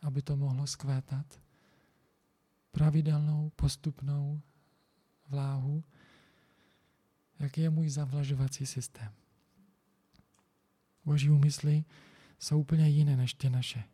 aby 0.02 0.22
to 0.22 0.36
mohlo 0.36 0.66
skvétat. 0.66 1.40
Pravidelnou, 2.70 3.52
postupnou 3.56 4.40
vláhu, 5.34 5.84
jaký 7.38 7.60
je 7.60 7.70
můj 7.70 7.88
zavlažovací 7.88 8.66
systém. 8.66 9.12
Boží 11.04 11.30
úmysly 11.30 11.84
jsou 12.38 12.60
úplně 12.60 12.88
jiné 12.88 13.16
než 13.16 13.34
ty 13.34 13.50
naše. 13.50 13.84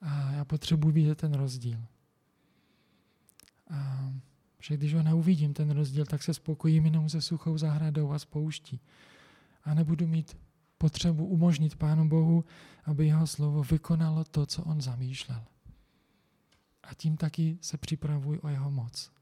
A 0.00 0.32
já 0.32 0.44
potřebuji 0.44 0.90
vidět 0.90 1.18
ten 1.18 1.34
rozdíl. 1.34 1.84
A 3.70 4.12
že 4.62 4.76
když 4.76 4.94
ho 4.94 5.02
neuvidím, 5.02 5.54
ten 5.54 5.70
rozdíl, 5.70 6.06
tak 6.06 6.22
se 6.22 6.34
spokojím 6.34 6.84
jenom 6.84 7.08
se 7.08 7.20
suchou 7.20 7.58
zahradou 7.58 8.12
a 8.12 8.18
spouští. 8.18 8.80
A 9.64 9.74
nebudu 9.74 10.06
mít 10.06 10.36
potřebu 10.78 11.26
umožnit 11.26 11.76
Pánu 11.76 12.08
Bohu, 12.08 12.44
aby 12.84 13.06
jeho 13.06 13.26
slovo 13.26 13.62
vykonalo 13.62 14.24
to, 14.24 14.46
co 14.46 14.64
on 14.64 14.80
zamýšlel. 14.80 15.44
A 16.82 16.94
tím 16.94 17.16
taky 17.16 17.58
se 17.60 17.78
připravuji 17.78 18.40
o 18.40 18.48
jeho 18.48 18.70
moc. 18.70 19.19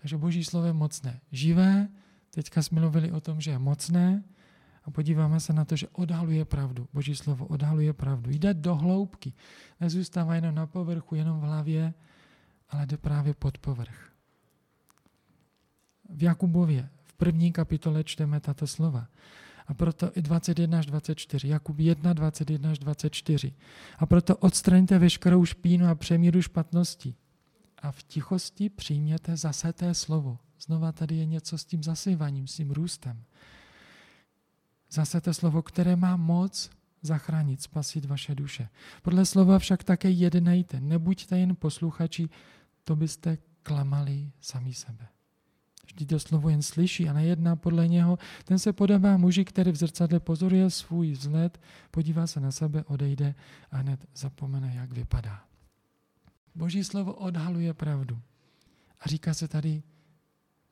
Takže 0.00 0.16
Boží 0.16 0.44
slovo 0.44 0.66
je 0.66 0.72
mocné. 0.72 1.20
Živé, 1.32 1.88
teďka 2.30 2.62
jsme 2.62 2.80
mluvili 2.80 3.12
o 3.12 3.20
tom, 3.20 3.40
že 3.40 3.50
je 3.50 3.58
mocné, 3.58 4.22
a 4.88 4.90
podíváme 4.90 5.40
se 5.40 5.52
na 5.52 5.64
to, 5.64 5.76
že 5.76 5.88
odhaluje 5.92 6.44
pravdu. 6.44 6.88
Boží 6.92 7.16
slovo 7.16 7.46
odhaluje 7.46 7.92
pravdu. 7.92 8.30
Jde 8.30 8.54
do 8.54 8.74
hloubky. 8.74 9.32
Nezůstává 9.80 10.34
jenom 10.34 10.54
na 10.54 10.66
povrchu, 10.66 11.14
jenom 11.14 11.40
v 11.40 11.42
hlavě, 11.42 11.94
ale 12.70 12.86
jde 12.86 12.96
právě 12.96 13.34
pod 13.34 13.58
povrch. 13.58 14.12
V 16.08 16.22
Jakubově 16.22 16.88
v 17.04 17.12
první 17.12 17.52
kapitole 17.52 18.04
čteme 18.04 18.40
tato 18.40 18.66
slova. 18.66 19.08
A 19.66 19.74
proto 19.74 20.10
i 20.14 20.22
21 20.22 20.78
až 20.78 20.86
24. 20.86 21.48
Jakub 21.48 21.78
1, 21.78 22.12
21 22.12 22.70
až 22.70 22.78
24. 22.78 23.52
A 23.98 24.06
proto 24.06 24.36
odstraňte 24.36 24.98
veškerou 24.98 25.44
špínu 25.44 25.86
a 25.86 25.94
přemíru 25.94 26.42
špatnosti. 26.42 27.14
A 27.82 27.92
v 27.92 28.02
tichosti 28.02 28.68
přijměte 28.68 29.36
zaseté 29.36 29.94
slovo. 29.94 30.38
Znova 30.60 30.92
tady 30.92 31.16
je 31.16 31.26
něco 31.26 31.58
s 31.58 31.64
tím 31.64 31.82
zasyvaním, 31.82 32.46
s 32.46 32.54
tím 32.54 32.70
růstem. 32.70 33.24
Zase 34.90 35.20
to 35.20 35.34
slovo, 35.34 35.62
které 35.62 35.96
má 35.96 36.16
moc 36.16 36.70
zachránit, 37.02 37.62
spasit 37.62 38.04
vaše 38.04 38.34
duše. 38.34 38.68
Podle 39.02 39.26
slova 39.26 39.58
však 39.58 39.84
také 39.84 40.10
jednejte, 40.10 40.80
nebuďte 40.80 41.38
jen 41.38 41.56
posluchači, 41.56 42.28
to 42.84 42.96
byste 42.96 43.38
klamali 43.62 44.32
sami 44.40 44.74
sebe. 44.74 45.08
Vždy 45.86 46.06
to 46.06 46.20
slovo 46.20 46.48
jen 46.48 46.62
slyší 46.62 47.08
a 47.08 47.12
nejedná 47.12 47.56
podle 47.56 47.88
něho, 47.88 48.18
ten 48.44 48.58
se 48.58 48.72
podává 48.72 49.16
muži, 49.16 49.44
který 49.44 49.72
v 49.72 49.76
zrcadle 49.76 50.20
pozoruje 50.20 50.70
svůj 50.70 51.12
vzhled, 51.12 51.60
podívá 51.90 52.26
se 52.26 52.40
na 52.40 52.52
sebe, 52.52 52.84
odejde 52.84 53.34
a 53.70 53.76
hned 53.76 54.06
zapomene, 54.14 54.72
jak 54.76 54.92
vypadá. 54.92 55.47
Boží 56.58 56.84
slovo 56.84 57.14
odhaluje 57.14 57.74
pravdu. 57.74 58.20
A 59.00 59.08
říká 59.08 59.34
se 59.34 59.48
tady, 59.48 59.82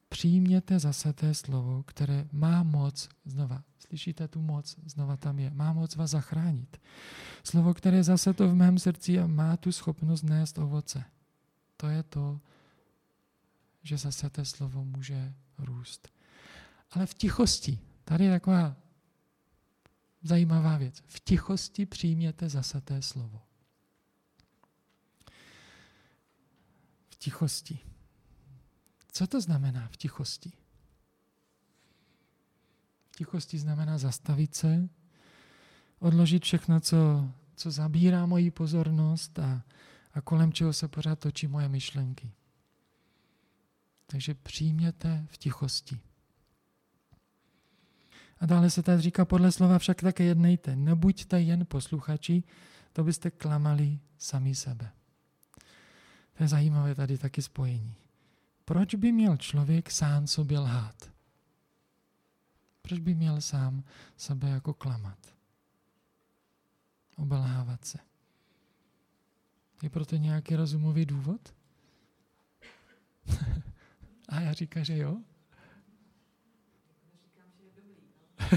přijměte 0.09 0.79
zase 0.79 1.13
té 1.13 1.35
slovo, 1.35 1.83
které 1.83 2.27
má 2.33 2.63
moc, 2.63 3.09
znova, 3.25 3.63
slyšíte 3.79 4.29
tu 4.29 4.43
moc, 4.43 4.77
znova 4.87 5.17
tam 5.17 5.39
je, 5.39 5.51
má 5.51 5.73
moc 5.73 5.97
vás 5.97 6.11
zachránit. 6.11 6.81
Slovo, 7.45 7.75
které 7.75 8.03
zase 8.03 8.35
to 8.35 8.49
v 8.49 8.55
mém 8.55 8.79
srdci 8.79 9.19
a 9.19 9.27
má 9.27 9.57
tu 9.57 9.73
schopnost 9.73 10.23
nést 10.23 10.59
ovoce. 10.59 11.05
To 11.77 11.89
je 11.89 12.03
to, 12.03 12.41
že 13.83 13.99
zase 13.99 14.31
to 14.31 14.45
slovo 14.45 14.85
může 14.85 15.35
růst. 15.59 16.09
Ale 16.91 17.07
v 17.07 17.15
tichosti, 17.15 17.79
tady 18.05 18.25
je 18.25 18.31
taková 18.31 18.77
zajímavá 20.23 20.79
věc. 20.79 21.03
V 21.07 21.21
tichosti 21.21 21.87
přijměte 21.87 22.49
zase 22.49 22.81
té 22.81 23.03
slovo. 23.03 23.46
Tichosti. 27.27 27.79
Co 29.13 29.27
to 29.27 29.41
znamená 29.41 29.89
v 29.89 29.97
tichosti? 29.97 30.53
V 33.11 33.17
tichosti 33.17 33.59
znamená 33.59 33.99
zastavit 33.99 34.55
se, 34.55 34.89
odložit 35.99 36.45
všechno, 36.45 36.81
co, 36.81 37.31
co 37.57 37.71
zabírá 37.71 38.27
moji 38.27 38.51
pozornost 38.51 39.39
a, 39.39 39.63
a 40.15 40.21
kolem 40.21 40.53
čeho 40.53 40.73
se 40.73 40.89
pořád 40.89 41.19
točí 41.19 41.47
moje 41.47 41.69
myšlenky. 41.69 42.33
Takže 44.07 44.35
přijměte 44.35 45.27
v 45.31 45.39
tichosti. 45.39 46.01
A 48.39 48.47
dále 48.47 48.71
se 48.71 48.83
tady 48.83 49.03
říká, 49.03 49.25
podle 49.25 49.53
slova 49.53 49.79
však 49.79 50.01
také 50.01 50.25
jednejte. 50.25 50.77
Nebuďte 50.77 51.41
jen 51.41 51.67
posluchači, 51.67 52.43
to 52.93 53.05
byste 53.05 53.31
klamali 53.31 53.99
sami 54.19 54.55
sebe. 54.55 54.96
To 56.37 56.43
je 56.43 56.49
zajímavé 56.49 56.95
tady 56.95 57.19
taky 57.19 57.43
spojení. 57.43 57.95
Proč 58.65 58.95
by 58.95 59.13
měl 59.13 59.37
člověk 59.37 59.91
sám 59.91 60.27
sobě 60.27 60.59
lhát? 60.59 61.11
Proč 62.83 63.01
by 63.01 63.15
měl 63.15 63.41
sám 63.41 63.85
sebe 64.17 64.49
jako 64.49 64.75
klamat? 64.75 65.19
Obelhávat 67.17 67.85
se. 67.85 67.99
Je 69.83 69.91
proto 69.91 70.17
nějaký 70.17 70.57
rozumový 70.57 71.07
důvod? 71.07 71.55
A 74.29 74.41
já 74.41 74.53
říkám, 74.53 74.85
že 74.85 74.97
jo. 74.97 75.23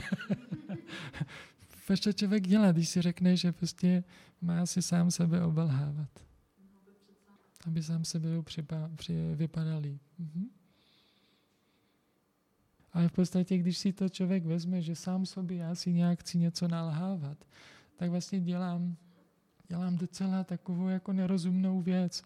Proč 1.88 2.00
to 2.00 2.13
člověk 2.13 2.48
dělá, 2.48 2.72
když 2.72 2.89
si 2.89 3.02
řekne, 3.02 3.38
že 3.38 3.52
prostě 3.52 4.04
má 4.42 4.65
si 4.65 4.82
sám 4.82 5.12
sebe 5.12 5.44
obelhávat? 5.44 6.29
Aby 7.65 7.84
sám 7.84 8.06
sebe 8.06 8.30
při, 8.95 9.13
vypadali. 9.36 10.00
Mhm. 10.17 10.50
Ale 12.93 13.08
v 13.08 13.12
podstatě, 13.12 13.58
když 13.58 13.78
si 13.78 13.93
to 13.93 14.10
člověk 14.10 14.45
vezme, 14.45 14.82
že 14.82 14.95
sám 14.95 15.26
sobě 15.26 15.58
já 15.58 15.76
si 15.76 15.93
nějak 15.93 16.19
chci 16.19 16.38
něco 16.38 16.67
nalhávat, 16.67 17.45
tak 17.95 18.10
vlastně 18.10 18.39
dělám, 18.39 18.95
dělám 19.67 19.98
docela 19.98 20.43
takovou 20.43 20.88
jako 20.88 21.13
nerozumnou 21.13 21.82
věc. 21.82 22.24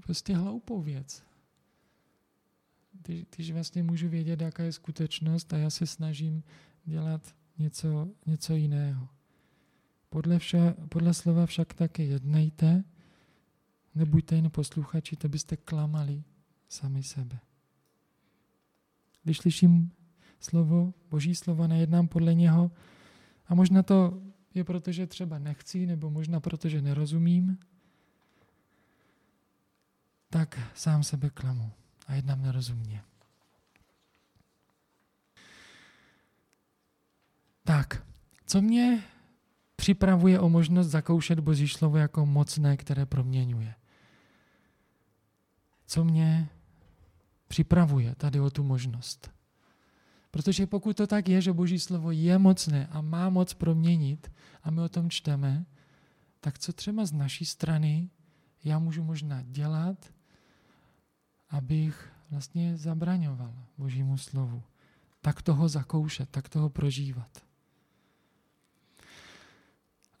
Prostě 0.00 0.36
hloupou 0.36 0.82
věc 0.82 1.26
když, 3.06 3.24
když 3.36 3.50
vlastně 3.50 3.82
můžu 3.82 4.08
vědět, 4.08 4.40
jaká 4.40 4.62
je 4.62 4.72
skutečnost 4.72 5.52
a 5.52 5.56
já 5.56 5.70
se 5.70 5.86
snažím 5.86 6.42
dělat 6.84 7.34
něco, 7.58 8.08
něco 8.26 8.54
jiného. 8.54 9.08
Podle, 10.08 10.38
vša, 10.38 10.74
podle 10.88 11.14
slova 11.14 11.46
však 11.46 11.74
také 11.74 12.04
jednejte, 12.04 12.84
nebuďte 13.96 14.34
jen 14.36 14.50
posluchači, 14.50 15.16
to 15.16 15.28
byste 15.28 15.56
klamali 15.56 16.24
sami 16.68 17.02
sebe. 17.02 17.38
Když 19.22 19.38
slyším 19.38 19.92
slovo, 20.40 20.94
boží 21.10 21.34
slovo, 21.34 21.66
nejednám 21.66 22.08
podle 22.08 22.34
něho 22.34 22.70
a 23.46 23.54
možná 23.54 23.82
to 23.82 24.22
je 24.54 24.64
proto, 24.64 24.92
že 24.92 25.06
třeba 25.06 25.38
nechci, 25.38 25.86
nebo 25.86 26.10
možná 26.10 26.40
proto, 26.40 26.68
že 26.68 26.82
nerozumím, 26.82 27.58
tak 30.30 30.60
sám 30.74 31.04
sebe 31.04 31.30
klamu 31.30 31.70
a 32.06 32.14
jednám 32.14 32.42
nerozumně. 32.42 33.02
Tak, 37.64 38.06
co 38.46 38.62
mě 38.62 39.04
připravuje 39.76 40.40
o 40.40 40.48
možnost 40.48 40.86
zakoušet 40.86 41.40
Boží 41.40 41.68
slovo 41.68 41.96
jako 41.96 42.26
mocné, 42.26 42.76
které 42.76 43.06
proměňuje? 43.06 43.74
Co 45.86 46.04
mě 46.04 46.48
připravuje 47.48 48.14
tady 48.14 48.40
o 48.40 48.50
tu 48.50 48.64
možnost? 48.64 49.30
Protože 50.30 50.66
pokud 50.66 50.96
to 50.96 51.06
tak 51.06 51.28
je, 51.28 51.40
že 51.40 51.52
Boží 51.52 51.78
slovo 51.78 52.10
je 52.10 52.38
mocné 52.38 52.86
a 52.86 53.00
má 53.00 53.30
moc 53.30 53.54
proměnit 53.54 54.32
a 54.62 54.70
my 54.70 54.80
o 54.80 54.88
tom 54.88 55.10
čteme, 55.10 55.66
tak 56.40 56.58
co 56.58 56.72
třeba 56.72 57.06
z 57.06 57.12
naší 57.12 57.44
strany 57.44 58.10
já 58.64 58.78
můžu 58.78 59.04
možná 59.04 59.42
dělat, 59.42 60.12
abych 61.50 62.12
vlastně 62.30 62.76
zabraňoval 62.76 63.54
Božímu 63.78 64.18
slovu. 64.18 64.62
Tak 65.20 65.42
toho 65.42 65.68
zakoušet, 65.68 66.28
tak 66.30 66.48
toho 66.48 66.70
prožívat. 66.70 67.46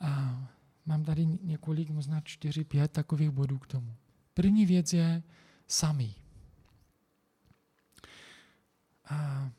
A 0.00 0.42
mám 0.86 1.04
tady 1.04 1.26
několik, 1.26 1.90
možná 1.90 2.20
čtyři, 2.20 2.64
pět 2.64 2.92
takových 2.92 3.30
bodů 3.30 3.58
k 3.58 3.66
tomu. 3.66 3.94
První 4.34 4.66
věc 4.66 4.92
je 4.92 5.22
sami. 5.68 6.14
A 9.10 9.50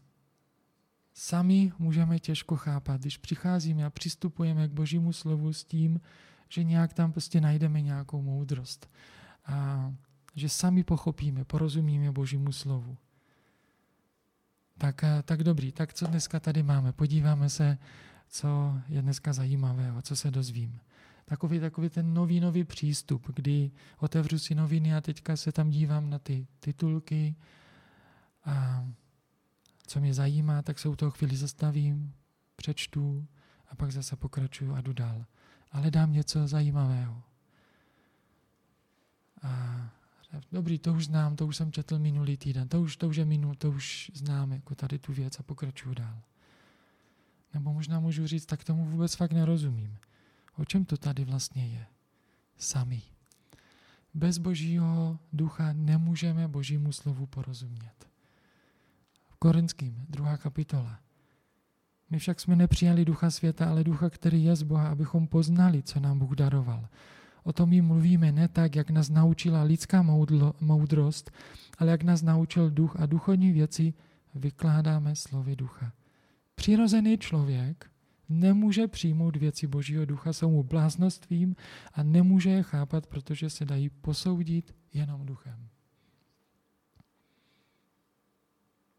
sami 1.13 1.71
můžeme 1.79 2.19
těžko 2.19 2.55
chápat, 2.55 3.01
když 3.01 3.17
přicházíme 3.17 3.85
a 3.85 3.89
přistupujeme 3.89 4.67
k 4.67 4.71
Božímu 4.71 5.13
slovu 5.13 5.53
s 5.53 5.63
tím, 5.63 6.01
že 6.49 6.63
nějak 6.63 6.93
tam 6.93 7.11
prostě 7.11 7.41
najdeme 7.41 7.81
nějakou 7.81 8.21
moudrost. 8.21 8.89
A 9.45 9.93
že 10.35 10.49
sami 10.49 10.83
pochopíme, 10.83 11.45
porozumíme 11.45 12.11
Božímu 12.11 12.51
slovu. 12.51 12.97
Tak, 14.77 15.01
tak 15.23 15.43
dobrý, 15.43 15.71
tak 15.71 15.93
co 15.93 16.07
dneska 16.07 16.39
tady 16.39 16.63
máme? 16.63 16.91
Podíváme 16.93 17.49
se, 17.49 17.77
co 18.27 18.79
je 18.89 19.01
dneska 19.01 19.33
zajímavého, 19.33 20.01
co 20.01 20.15
se 20.15 20.31
dozvím. 20.31 20.79
Takový, 21.29 21.59
takový 21.59 21.89
ten 21.89 22.13
nový, 22.13 22.39
nový 22.39 22.63
přístup, 22.63 23.31
kdy 23.35 23.71
otevřu 23.99 24.39
si 24.39 24.55
noviny 24.55 24.95
a 24.95 25.01
teďka 25.01 25.37
se 25.37 25.51
tam 25.51 25.69
dívám 25.69 26.09
na 26.09 26.19
ty 26.19 26.47
titulky 26.59 27.35
a 28.45 28.85
co 29.87 29.99
mě 29.99 30.13
zajímá, 30.13 30.61
tak 30.61 30.79
se 30.79 30.89
u 30.89 30.95
toho 30.95 31.11
chvíli 31.11 31.37
zastavím, 31.37 32.13
přečtu 32.55 33.27
a 33.69 33.75
pak 33.75 33.91
zase 33.91 34.15
pokračuju 34.15 34.73
a 34.73 34.81
jdu 34.81 34.93
dál. 34.93 35.25
Ale 35.71 35.91
dám 35.91 36.13
něco 36.13 36.47
zajímavého. 36.47 37.23
A 39.43 39.89
Dobrý, 40.51 40.79
to 40.79 40.93
už 40.93 41.05
znám, 41.05 41.35
to 41.35 41.47
už 41.47 41.57
jsem 41.57 41.71
četl 41.71 41.99
minulý 41.99 42.37
týden, 42.37 42.67
to 42.67 42.81
už, 42.81 42.97
to 42.97 43.07
už 43.07 43.15
je 43.15 43.25
minul, 43.25 43.55
to 43.55 43.71
už 43.71 44.11
znám 44.13 44.51
jako 44.51 44.75
tady 44.75 44.99
tu 44.99 45.13
věc 45.13 45.39
a 45.39 45.43
pokračuju 45.43 45.95
dál. 45.95 46.21
Nebo 47.53 47.73
možná 47.73 47.99
můžu 47.99 48.27
říct, 48.27 48.45
tak 48.45 48.63
tomu 48.63 48.85
vůbec 48.85 49.15
fakt 49.15 49.31
nerozumím. 49.31 49.97
O 50.57 50.65
čem 50.65 50.85
to 50.85 50.97
tady 50.97 51.25
vlastně 51.25 51.67
je? 51.67 51.85
Sami. 52.57 53.01
Bez 54.13 54.37
božího 54.37 55.19
ducha 55.33 55.73
nemůžeme 55.73 56.47
božímu 56.47 56.91
slovu 56.91 57.25
porozumět. 57.25 58.07
V 59.27 59.35
Korinským, 59.35 60.05
druhá 60.09 60.37
kapitola. 60.37 60.99
My 62.09 62.19
však 62.19 62.39
jsme 62.39 62.55
nepřijali 62.55 63.05
ducha 63.05 63.31
světa, 63.31 63.69
ale 63.69 63.83
ducha, 63.83 64.09
který 64.09 64.43
je 64.43 64.55
z 64.55 64.63
Boha, 64.63 64.89
abychom 64.89 65.27
poznali, 65.27 65.83
co 65.83 65.99
nám 65.99 66.19
Bůh 66.19 66.31
daroval. 66.31 66.89
O 67.43 67.53
tom 67.53 67.69
my 67.69 67.81
mluvíme 67.81 68.31
ne 68.31 68.47
tak, 68.47 68.75
jak 68.75 68.89
nás 68.89 69.09
naučila 69.09 69.63
lidská 69.63 70.01
moudrost, 70.59 71.31
ale 71.77 71.91
jak 71.91 72.03
nás 72.03 72.21
naučil 72.21 72.69
duch 72.71 72.95
a 72.99 73.05
duchovní 73.05 73.51
věci 73.51 73.93
vykládáme 74.35 75.15
slovy 75.15 75.55
ducha. 75.55 75.91
Přirozený 76.55 77.17
člověk 77.17 77.91
nemůže 78.29 78.87
přijmout 78.87 79.35
věci 79.35 79.67
Božího 79.67 80.05
ducha, 80.05 80.33
jsou 80.33 80.51
mu 80.51 80.63
bláznostvím 80.63 81.55
a 81.93 82.03
nemůže 82.03 82.49
je 82.49 82.63
chápat, 82.63 83.07
protože 83.07 83.49
se 83.49 83.65
dají 83.65 83.89
posoudit 83.89 84.75
jenom 84.93 85.25
duchem. 85.25 85.69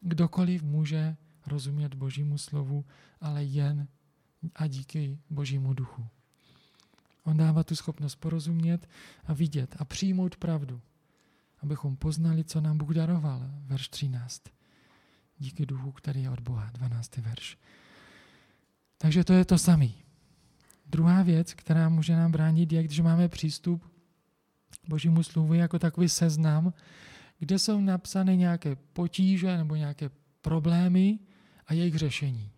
Kdokoliv 0.00 0.62
může 0.62 1.16
rozumět 1.46 1.94
Božímu 1.94 2.38
slovu, 2.38 2.84
ale 3.20 3.44
jen 3.44 3.88
a 4.54 4.66
díky 4.66 5.18
Božímu 5.30 5.74
duchu. 5.74 6.06
On 7.24 7.36
dává 7.36 7.64
tu 7.64 7.76
schopnost 7.76 8.16
porozumět 8.16 8.88
a 9.24 9.32
vidět 9.32 9.76
a 9.78 9.84
přijmout 9.84 10.36
pravdu, 10.36 10.80
abychom 11.62 11.96
poznali, 11.96 12.44
co 12.44 12.60
nám 12.60 12.78
Bůh 12.78 12.90
daroval. 12.90 13.50
Verš 13.66 13.88
13. 13.88 14.42
Díky 15.38 15.66
duchu, 15.66 15.92
který 15.92 16.22
je 16.22 16.30
od 16.30 16.40
Boha. 16.40 16.70
12. 16.70 17.16
verš. 17.16 17.58
Takže 18.98 19.24
to 19.24 19.32
je 19.32 19.44
to 19.44 19.58
samé. 19.58 19.88
Druhá 20.87 21.22
věc, 21.22 21.54
která 21.54 21.88
může 21.88 22.16
nám 22.16 22.32
bránit, 22.32 22.72
je, 22.72 22.82
když 22.82 23.00
máme 23.00 23.28
přístup 23.28 23.84
k 24.84 24.88
Božímu 24.88 25.22
slovu 25.22 25.54
jako 25.54 25.78
takový 25.78 26.08
seznam, 26.08 26.72
kde 27.38 27.58
jsou 27.58 27.80
napsané 27.80 28.37
nějaké 28.37 28.76
potíže 28.76 29.56
nebo 29.56 29.76
nějaké 29.76 30.11
problémy 30.40 31.18
a 31.66 31.74
jejich 31.74 31.94
řešení. 31.94 32.50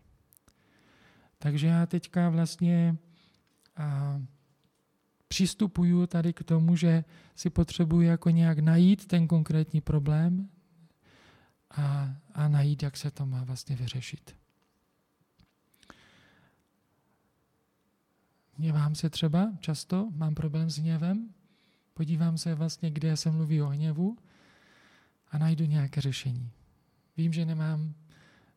Takže 1.39 1.67
já 1.67 1.87
teďka 1.87 2.29
vlastně 2.29 2.97
a, 3.77 4.21
přistupuju 5.29 6.07
tady 6.07 6.33
k 6.33 6.43
tomu, 6.43 6.77
že 6.77 7.05
si 7.35 7.51
potřebuji 7.51 8.01
jako 8.01 8.31
nějak 8.31 8.59
najít 8.59 9.07
ten 9.07 9.29
konkrétní 9.29 9.81
problém 9.81 10.49
a, 11.71 12.15
a 12.35 12.49
najít, 12.49 12.83
jak 12.83 12.97
se 12.97 13.11
to 13.11 13.27
má 13.27 13.45
vlastně 13.45 13.77
vyřešit. 13.77 14.40
Hněvám 18.61 18.95
se 18.95 19.11
třeba 19.11 19.53
často, 19.61 20.11
mám 20.17 20.35
problém 20.35 20.71
s 20.71 20.79
hněvem, 20.79 21.35
podívám 21.95 22.39
se 22.39 22.55
vlastně, 22.55 22.91
kde 22.91 23.17
se 23.17 23.31
mluví 23.31 23.63
o 23.63 23.67
hněvu 23.67 24.19
a 25.31 25.39
najdu 25.39 25.65
nějaké 25.65 26.01
řešení. 26.01 26.51
Vím, 27.17 27.33
že 27.33 27.45
nemám 27.45 27.95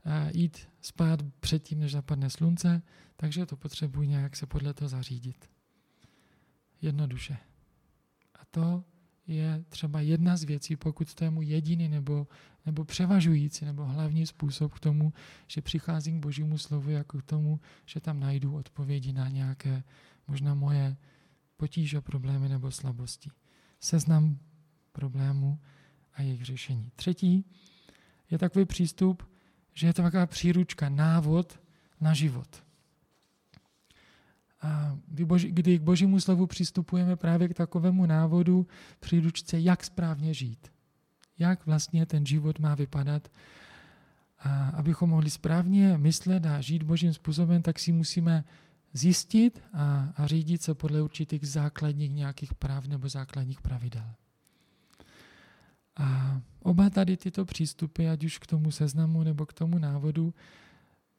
eh, 0.05 0.31
jít 0.33 0.67
spát 0.81 1.19
předtím, 1.39 1.79
než 1.79 1.91
zapadne 1.91 2.29
slunce, 2.29 2.81
takže 3.15 3.45
to 3.45 3.57
potřebuji 3.57 4.07
nějak 4.07 4.35
se 4.35 4.45
podle 4.45 4.73
toho 4.73 4.89
zařídit. 4.89 5.49
Jednoduše. 6.81 7.37
A 8.35 8.45
to 8.51 8.83
je 9.27 9.63
třeba 9.69 10.01
jedna 10.01 10.37
z 10.37 10.43
věcí, 10.43 10.75
pokud 10.75 11.13
to 11.13 11.23
je 11.23 11.29
můj 11.29 11.45
jediný 11.45 11.87
nebo, 11.89 12.27
nebo 12.65 12.85
převažující 12.85 13.65
nebo 13.65 13.85
hlavní 13.85 14.25
způsob 14.25 14.73
k 14.73 14.79
tomu, 14.79 15.13
že 15.47 15.61
přicházím 15.61 16.19
k 16.19 16.23
božímu 16.23 16.57
slovu 16.57 16.89
jako 16.89 17.17
k 17.19 17.23
tomu, 17.23 17.59
že 17.85 17.99
tam 17.99 18.19
najdu 18.19 18.55
odpovědi 18.55 19.13
na 19.13 19.29
nějaké 19.29 19.83
možná 20.27 20.53
moje 20.53 20.97
potíže, 21.57 22.01
problémy 22.01 22.49
nebo 22.49 22.71
slabosti. 22.71 23.29
Seznam 23.79 24.39
problémů 24.91 25.59
a 26.13 26.21
jejich 26.21 26.45
řešení. 26.45 26.91
Třetí 26.95 27.45
je 28.31 28.37
takový 28.37 28.65
přístup, 28.65 29.23
že 29.73 29.87
je 29.87 29.93
to 29.93 30.01
taková 30.01 30.27
příručka, 30.27 30.89
návod 30.89 31.59
na 32.01 32.13
život. 32.13 32.62
A 34.63 34.97
kdy, 35.07 35.79
k 35.79 35.81
božímu 35.81 36.19
slovu 36.19 36.47
přistupujeme 36.47 37.15
právě 37.15 37.47
k 37.47 37.53
takovému 37.53 38.05
návodu, 38.05 38.67
příručce, 38.99 39.59
jak 39.59 39.83
správně 39.83 40.33
žít. 40.33 40.67
Jak 41.39 41.65
vlastně 41.65 42.05
ten 42.05 42.25
život 42.25 42.59
má 42.59 42.75
vypadat. 42.75 43.27
A 44.39 44.69
abychom 44.69 45.09
mohli 45.09 45.29
správně 45.29 45.97
myslet 45.97 46.45
a 46.45 46.61
žít 46.61 46.83
božím 46.83 47.13
způsobem, 47.13 47.61
tak 47.61 47.79
si 47.79 47.91
musíme 47.91 48.43
zjistit 48.93 49.63
a, 49.73 50.13
a 50.17 50.27
řídit 50.27 50.61
se 50.61 50.73
podle 50.73 51.01
určitých 51.01 51.47
základních 51.47 52.13
nějakých 52.13 52.53
práv 52.53 52.87
nebo 52.87 53.09
základních 53.09 53.61
pravidel. 53.61 54.09
A 55.95 56.41
oba 56.59 56.89
tady 56.89 57.17
tyto 57.17 57.45
přístupy, 57.45 58.09
ať 58.09 58.23
už 58.23 58.37
k 58.37 58.47
tomu 58.47 58.71
seznamu 58.71 59.23
nebo 59.23 59.45
k 59.45 59.53
tomu 59.53 59.77
návodu, 59.77 60.33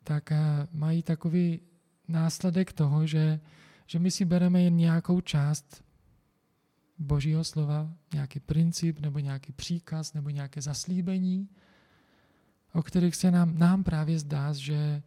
tak 0.05 0.33
mají 0.73 1.03
takový 1.03 1.61
následek 2.09 2.73
toho, 2.73 3.07
že, 3.07 3.41
že 3.87 3.99
my 3.99 4.11
si 4.11 4.25
bereme 4.25 4.63
jen 4.63 4.77
nějakou 4.77 5.21
část 5.21 5.85
Božího 6.99 7.45
slova, 7.45 7.93
nějaký 8.13 8.41
princip 8.41 9.01
nebo 9.01 9.19
nějaký 9.19 9.53
příkaz 9.53 10.15
nebo 10.15 10.31
nějaké 10.31 10.63
zaslíbení, 10.63 11.49
o 12.73 12.83
kterých 12.83 13.17
se 13.17 13.31
nám, 13.31 13.59
nám 13.59 13.85
právě 13.85 14.19
zdá, 14.19 14.53
že, 14.53 15.03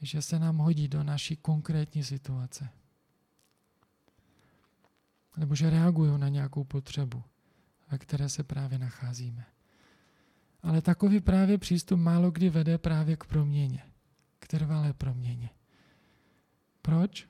že 0.00 0.22
se 0.22 0.38
nám 0.38 0.58
hodí 0.58 0.88
do 0.88 1.02
naší 1.02 1.36
konkrétní 1.36 2.04
situace. 2.04 2.68
Nebo 5.36 5.54
že 5.54 5.70
reagují 5.70 6.20
na 6.20 6.28
nějakou 6.28 6.64
potřebu, 6.64 7.22
ve 7.90 7.98
které 7.98 8.28
se 8.28 8.44
právě 8.44 8.78
nacházíme. 8.78 9.44
Ale 10.62 10.82
takový 10.82 11.20
právě 11.20 11.58
přístup 11.58 12.00
málo 12.00 12.30
kdy 12.30 12.50
vede 12.50 12.78
právě 12.78 13.16
k 13.16 13.24
proměně, 13.24 13.82
k 14.38 14.46
trvalé 14.46 14.92
proměně. 14.92 15.50
Proč? 16.88 17.28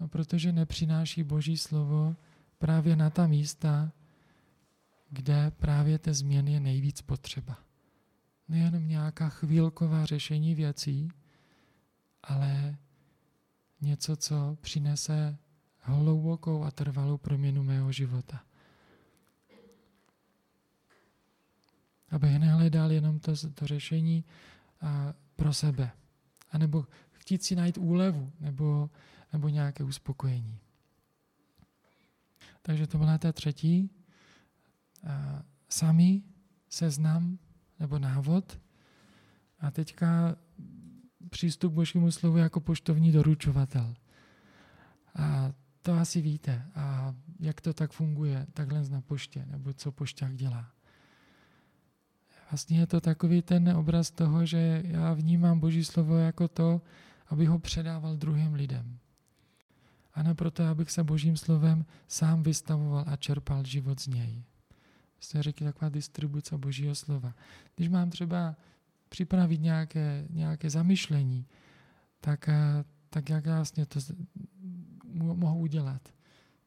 No, 0.00 0.08
protože 0.08 0.52
nepřináší 0.52 1.22
Boží 1.22 1.56
slovo 1.56 2.16
právě 2.58 2.96
na 2.96 3.10
ta 3.10 3.26
místa, 3.26 3.92
kde 5.10 5.50
právě 5.50 5.98
té 5.98 6.14
změny 6.14 6.52
je 6.52 6.60
nejvíc 6.60 7.00
potřeba. 7.00 7.58
Nejenom 8.48 8.88
nějaká 8.88 9.28
chvílková 9.28 10.06
řešení 10.06 10.54
věcí, 10.54 11.08
ale 12.22 12.76
něco, 13.80 14.16
co 14.16 14.56
přinese 14.60 15.36
hlubokou 15.78 16.64
a 16.64 16.70
trvalou 16.70 17.18
proměnu 17.18 17.62
mého 17.62 17.92
života. 17.92 18.44
Abych 22.10 22.38
nehledal 22.38 22.92
jenom 22.92 23.18
to, 23.18 23.32
to 23.54 23.66
řešení 23.66 24.24
a 24.80 25.14
pro 25.36 25.52
sebe. 25.54 25.90
A 26.52 26.58
nebo 26.58 26.86
chtít 27.30 27.42
si 27.42 27.56
najít 27.56 27.78
úlevu 27.78 28.32
nebo, 28.40 28.90
nebo 29.32 29.48
nějaké 29.48 29.84
uspokojení. 29.84 30.58
Takže 32.62 32.86
to 32.86 32.98
byla 32.98 33.18
ta 33.18 33.32
třetí. 33.32 33.90
Samý 35.68 36.24
seznam 36.68 37.38
nebo 37.80 37.98
návod. 37.98 38.60
A 39.60 39.70
teďka 39.70 40.36
přístup 41.30 41.72
k 41.72 41.74
božímu 41.74 42.10
slovu 42.10 42.36
jako 42.36 42.60
poštovní 42.60 43.12
doručovatel. 43.12 43.94
A 45.14 45.52
to 45.82 45.92
asi 45.92 46.20
víte. 46.20 46.66
A 46.74 47.14
jak 47.40 47.60
to 47.60 47.74
tak 47.74 47.92
funguje, 47.92 48.46
takhle 48.52 48.88
na 48.88 49.00
poště, 49.00 49.46
nebo 49.46 49.72
co 49.72 49.92
pošťák 49.92 50.36
dělá. 50.36 50.72
Vlastně 52.50 52.78
je 52.78 52.86
to 52.86 53.00
takový 53.00 53.42
ten 53.42 53.68
obraz 53.68 54.10
toho, 54.10 54.46
že 54.46 54.82
já 54.84 55.12
vnímám 55.12 55.60
Boží 55.60 55.84
slovo 55.84 56.16
jako 56.16 56.48
to, 56.48 56.82
aby 57.30 57.46
ho 57.46 57.58
předával 57.58 58.16
druhým 58.16 58.54
lidem. 58.54 58.98
A 60.14 60.22
ne 60.22 60.34
proto, 60.34 60.64
abych 60.66 60.90
se 60.90 61.04
božím 61.04 61.36
slovem 61.36 61.84
sám 62.08 62.42
vystavoval 62.42 63.04
a 63.06 63.16
čerpal 63.16 63.64
život 63.64 64.00
z 64.00 64.06
něj. 64.06 64.44
Jste 65.20 65.42
řekli 65.42 65.66
taková 65.66 65.88
distribuce 65.88 66.58
božího 66.58 66.94
slova. 66.94 67.34
Když 67.76 67.88
mám 67.88 68.10
třeba 68.10 68.56
připravit 69.08 69.60
nějaké, 69.60 70.26
nějaké 70.30 70.70
zamyšlení, 70.70 71.46
tak, 72.20 72.48
eh, 72.48 72.84
tak 73.10 73.30
jak 73.30 73.46
vlastně 73.46 73.86
to 73.86 74.00
mohu 75.12 75.60
udělat. 75.60 76.08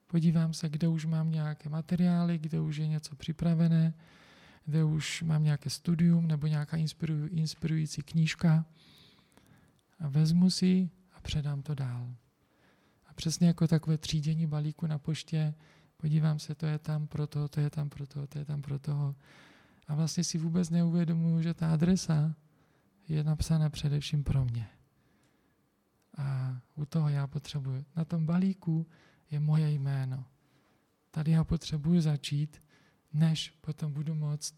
Podívám 0.07 0.53
se, 0.53 0.69
kde 0.69 0.87
už 0.87 1.05
mám 1.05 1.31
nějaké 1.31 1.69
materiály, 1.69 2.37
kde 2.37 2.59
už 2.59 2.77
je 2.77 2.87
něco 2.87 3.15
připravené, 3.15 3.93
kde 4.65 4.83
už 4.83 5.23
mám 5.23 5.43
nějaké 5.43 5.69
studium 5.69 6.27
nebo 6.27 6.47
nějaká 6.47 6.77
inspirující 7.31 8.01
knížka 8.01 8.65
a 10.03 10.07
vezmu 10.07 10.49
si 10.49 10.89
a 11.11 11.21
předám 11.21 11.61
to 11.61 11.75
dál. 11.75 12.15
A 13.05 13.13
přesně 13.13 13.47
jako 13.47 13.67
takové 13.67 13.97
třídění 13.97 14.47
balíku 14.47 14.87
na 14.87 14.97
poště, 14.99 15.53
podívám 15.97 16.39
se, 16.39 16.55
to 16.55 16.65
je 16.65 16.79
tam 16.79 17.07
pro 17.07 17.27
toho, 17.27 17.47
to 17.47 17.59
je 17.59 17.69
tam 17.69 17.89
pro 17.89 18.07
toho, 18.07 18.27
to 18.27 18.39
je 18.39 18.45
tam 18.45 18.61
pro 18.61 18.79
toho. 18.79 19.15
A 19.87 19.95
vlastně 19.95 20.23
si 20.23 20.37
vůbec 20.37 20.69
neuvědomuji, 20.69 21.43
že 21.43 21.53
ta 21.53 21.73
adresa 21.73 22.35
je 23.07 23.23
napsána 23.23 23.69
především 23.69 24.23
pro 24.23 24.45
mě. 24.45 24.67
A 26.17 26.57
u 26.75 26.85
toho 26.85 27.09
já 27.09 27.27
potřebuji. 27.27 27.85
Na 27.95 28.05
tom 28.05 28.25
balíku 28.25 28.87
je 29.31 29.39
moje 29.39 29.71
jméno. 29.71 30.25
Tady 31.11 31.31
já 31.31 31.43
potřebuji 31.43 32.01
začít, 32.01 32.63
než 33.13 33.49
potom 33.49 33.93
budu 33.93 34.15
moct 34.15 34.55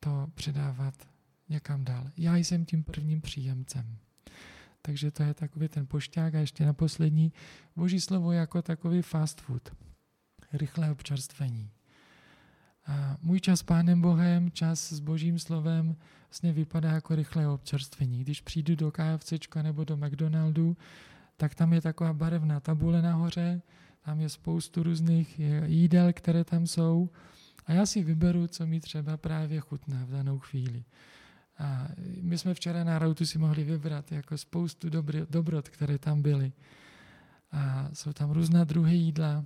to 0.00 0.26
předávat 0.34 1.15
někam 1.48 1.84
dál. 1.84 2.10
Já 2.16 2.36
jsem 2.36 2.64
tím 2.64 2.84
prvním 2.84 3.20
příjemcem. 3.20 3.98
Takže 4.82 5.10
to 5.10 5.22
je 5.22 5.34
takový 5.34 5.68
ten 5.68 5.86
pošťák 5.86 6.34
a 6.34 6.38
ještě 6.38 6.66
na 6.66 6.72
poslední 6.72 7.32
boží 7.76 8.00
slovo 8.00 8.32
jako 8.32 8.62
takový 8.62 9.02
fast 9.02 9.40
food. 9.40 9.70
Rychlé 10.52 10.90
občerstvení. 10.90 11.70
A 12.86 13.16
můj 13.22 13.40
čas 13.40 13.60
s 13.60 13.62
Pánem 13.62 14.00
Bohem, 14.00 14.50
čas 14.50 14.92
s 14.92 15.00
Božím 15.00 15.38
slovem 15.38 15.96
vlastně 16.28 16.52
vypadá 16.52 16.90
jako 16.90 17.14
rychlé 17.14 17.48
občerstvení. 17.48 18.20
Když 18.20 18.40
přijdu 18.40 18.76
do 18.76 18.92
KFC 18.92 19.32
nebo 19.62 19.84
do 19.84 19.96
McDonaldu, 19.96 20.76
tak 21.36 21.54
tam 21.54 21.72
je 21.72 21.80
taková 21.80 22.12
barevná 22.12 22.60
tabule 22.60 23.02
nahoře, 23.02 23.62
tam 24.04 24.20
je 24.20 24.28
spoustu 24.28 24.82
různých 24.82 25.40
jídel, 25.64 26.12
které 26.12 26.44
tam 26.44 26.66
jsou 26.66 27.10
a 27.66 27.72
já 27.72 27.86
si 27.86 28.02
vyberu, 28.02 28.46
co 28.46 28.66
mi 28.66 28.80
třeba 28.80 29.16
právě 29.16 29.60
chutná 29.60 30.04
v 30.04 30.10
danou 30.10 30.38
chvíli. 30.38 30.84
A 31.58 31.88
my 32.22 32.38
jsme 32.38 32.54
včera 32.54 32.84
na 32.84 32.98
rautu 32.98 33.26
si 33.26 33.38
mohli 33.38 33.64
vybrat 33.64 34.12
jako 34.12 34.38
spoustu 34.38 34.90
dobrý, 34.90 35.20
dobrot, 35.30 35.68
které 35.68 35.98
tam 35.98 36.22
byly. 36.22 36.52
a 37.52 37.90
jsou 37.92 38.12
tam 38.12 38.30
různé 38.30 38.64
druhy 38.64 38.96
jídla. 38.96 39.44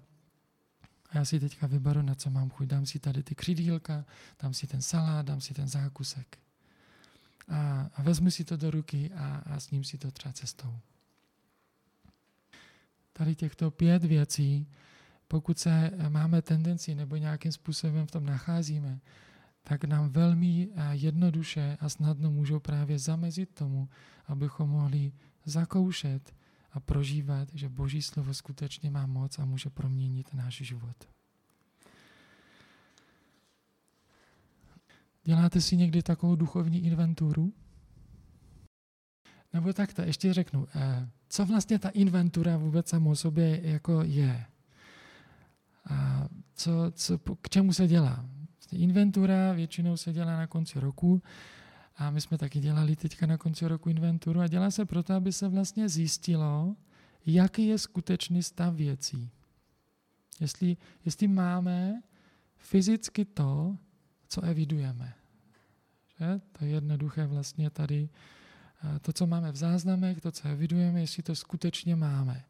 A 1.10 1.18
já 1.18 1.24
si 1.24 1.40
teďka 1.40 1.66
vyberu, 1.66 2.02
na 2.02 2.14
co 2.14 2.30
mám 2.30 2.50
chuť. 2.50 2.66
Dám 2.66 2.86
si 2.86 2.98
tady 2.98 3.22
ty 3.22 3.34
křidílka, 3.34 4.04
dám 4.42 4.54
si 4.54 4.66
ten 4.66 4.82
salát, 4.82 5.26
dám 5.26 5.40
si 5.40 5.54
ten 5.54 5.68
zákusek. 5.68 6.38
A, 7.48 7.90
a 7.94 8.02
vezmu 8.02 8.30
si 8.30 8.44
to 8.44 8.56
do 8.56 8.70
ruky 8.70 9.10
a, 9.14 9.36
a 9.36 9.60
s 9.60 9.70
ním 9.70 9.84
si 9.84 9.98
to 9.98 10.10
třeba 10.10 10.32
cestou. 10.32 10.78
Tady 13.12 13.34
těchto 13.34 13.70
pět 13.70 14.04
věcí, 14.04 14.66
pokud 15.28 15.58
se 15.58 15.90
máme 16.08 16.42
tendenci 16.42 16.94
nebo 16.94 17.16
nějakým 17.16 17.52
způsobem 17.52 18.06
v 18.06 18.10
tom 18.10 18.26
nacházíme, 18.26 19.00
tak 19.62 19.84
nám 19.84 20.10
velmi 20.10 20.68
jednoduše 20.90 21.76
a 21.80 21.88
snadno 21.88 22.30
můžou 22.30 22.60
právě 22.60 22.98
zamezit 22.98 23.54
tomu, 23.54 23.88
abychom 24.26 24.70
mohli 24.70 25.12
zakoušet 25.44 26.34
a 26.72 26.80
prožívat, 26.80 27.48
že 27.54 27.68
Boží 27.68 28.02
slovo 28.02 28.34
skutečně 28.34 28.90
má 28.90 29.06
moc 29.06 29.38
a 29.38 29.44
může 29.44 29.70
proměnit 29.70 30.34
náš 30.34 30.54
život. 30.54 31.08
Děláte 35.24 35.60
si 35.60 35.76
někdy 35.76 36.02
takovou 36.02 36.36
duchovní 36.36 36.84
inventuru? 36.84 37.52
Nebo 39.52 39.72
takto, 39.72 40.02
ještě 40.02 40.32
řeknu, 40.32 40.66
eh, 40.74 41.08
co 41.28 41.46
vlastně 41.46 41.78
ta 41.78 41.88
inventura 41.88 42.56
vůbec 42.56 42.88
samou 42.88 43.14
sobě 43.14 43.60
jako 43.70 44.02
je? 44.02 44.46
A 45.90 46.28
co, 46.54 46.72
co, 46.94 47.18
k 47.18 47.48
čemu 47.48 47.72
se 47.72 47.86
dělá? 47.86 48.24
Inventura 48.72 49.52
většinou 49.52 49.96
se 49.96 50.12
dělá 50.12 50.36
na 50.36 50.46
konci 50.46 50.80
roku 50.80 51.22
a 51.96 52.10
my 52.10 52.20
jsme 52.20 52.38
taky 52.38 52.60
dělali 52.60 52.96
teďka 52.96 53.26
na 53.26 53.38
konci 53.38 53.68
roku 53.68 53.90
inventuru 53.90 54.40
a 54.40 54.46
dělá 54.46 54.70
se 54.70 54.84
proto, 54.84 55.14
aby 55.14 55.32
se 55.32 55.48
vlastně 55.48 55.88
zjistilo, 55.88 56.76
jaký 57.26 57.66
je 57.66 57.78
skutečný 57.78 58.42
stav 58.42 58.74
věcí. 58.74 59.30
Jestli, 60.40 60.76
jestli 61.04 61.28
máme 61.28 62.02
fyzicky 62.56 63.24
to, 63.24 63.76
co 64.28 64.42
evidujeme. 64.42 65.14
Že? 66.18 66.40
To 66.52 66.64
je 66.64 66.70
jednoduché 66.70 67.26
vlastně 67.26 67.70
tady. 67.70 68.08
To, 69.02 69.12
co 69.12 69.26
máme 69.26 69.52
v 69.52 69.56
záznamech, 69.56 70.20
to, 70.20 70.32
co 70.32 70.48
evidujeme, 70.48 71.00
jestli 71.00 71.22
to 71.22 71.34
skutečně 71.34 71.96
máme. 71.96 72.44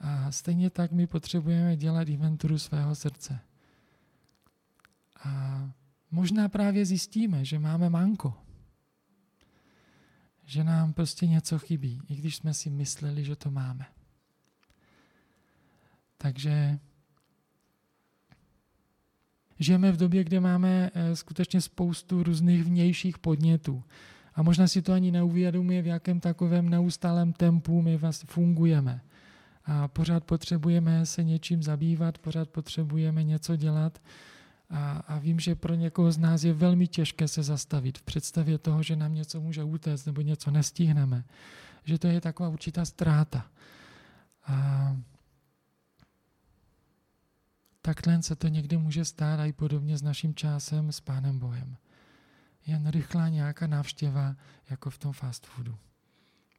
A 0.00 0.32
stejně 0.32 0.70
tak 0.70 0.92
my 0.92 1.06
potřebujeme 1.06 1.76
dělat 1.76 2.08
inventuru 2.08 2.58
svého 2.58 2.94
srdce. 2.94 3.38
A 5.24 5.70
možná 6.10 6.48
právě 6.48 6.86
zjistíme, 6.86 7.44
že 7.44 7.58
máme 7.58 7.90
manko. 7.90 8.34
Že 10.44 10.64
nám 10.64 10.92
prostě 10.92 11.26
něco 11.26 11.58
chybí, 11.58 12.02
i 12.08 12.16
když 12.16 12.36
jsme 12.36 12.54
si 12.54 12.70
mysleli, 12.70 13.24
že 13.24 13.36
to 13.36 13.50
máme. 13.50 13.86
Takže 16.18 16.78
žijeme 19.58 19.92
v 19.92 19.96
době, 19.96 20.24
kde 20.24 20.40
máme 20.40 20.90
eh, 20.94 21.16
skutečně 21.16 21.60
spoustu 21.60 22.22
různých 22.22 22.64
vnějších 22.64 23.18
podnětů. 23.18 23.84
A 24.34 24.42
možná 24.42 24.68
si 24.68 24.82
to 24.82 24.92
ani 24.92 25.10
neuvědomuje, 25.10 25.82
v 25.82 25.86
jakém 25.86 26.20
takovém 26.20 26.68
neustálém 26.68 27.32
tempu 27.32 27.82
my 27.82 27.96
vlastně 27.96 28.26
fungujeme. 28.30 29.00
A 29.64 29.88
pořád 29.88 30.24
potřebujeme 30.24 31.06
se 31.06 31.24
něčím 31.24 31.62
zabývat, 31.62 32.18
pořád 32.18 32.48
potřebujeme 32.48 33.24
něco 33.24 33.56
dělat. 33.56 33.98
A, 34.70 34.90
a 34.90 35.18
vím, 35.18 35.40
že 35.40 35.54
pro 35.54 35.74
někoho 35.74 36.12
z 36.12 36.18
nás 36.18 36.44
je 36.44 36.52
velmi 36.52 36.88
těžké 36.88 37.28
se 37.28 37.42
zastavit 37.42 37.98
v 37.98 38.02
představě 38.02 38.58
toho, 38.58 38.82
že 38.82 38.96
nám 38.96 39.14
něco 39.14 39.40
může 39.40 39.64
utéct 39.64 40.06
nebo 40.06 40.20
něco 40.20 40.50
nestihneme. 40.50 41.24
Že 41.84 41.98
to 41.98 42.06
je 42.06 42.20
taková 42.20 42.48
určitá 42.48 42.84
ztráta. 42.84 43.50
A 44.46 44.96
takhle 47.82 48.22
se 48.22 48.36
to 48.36 48.48
někdy 48.48 48.76
může 48.76 49.04
stát 49.04 49.40
i 49.46 49.52
podobně 49.52 49.98
s 49.98 50.02
naším 50.02 50.34
časem 50.34 50.92
s 50.92 51.00
Pánem 51.00 51.38
Bohem. 51.38 51.76
Jen 52.66 52.86
rychlá 52.90 53.28
nějaká 53.28 53.66
návštěva, 53.66 54.36
jako 54.70 54.90
v 54.90 54.98
tom 54.98 55.12
fast 55.12 55.46
foodu. 55.46 55.78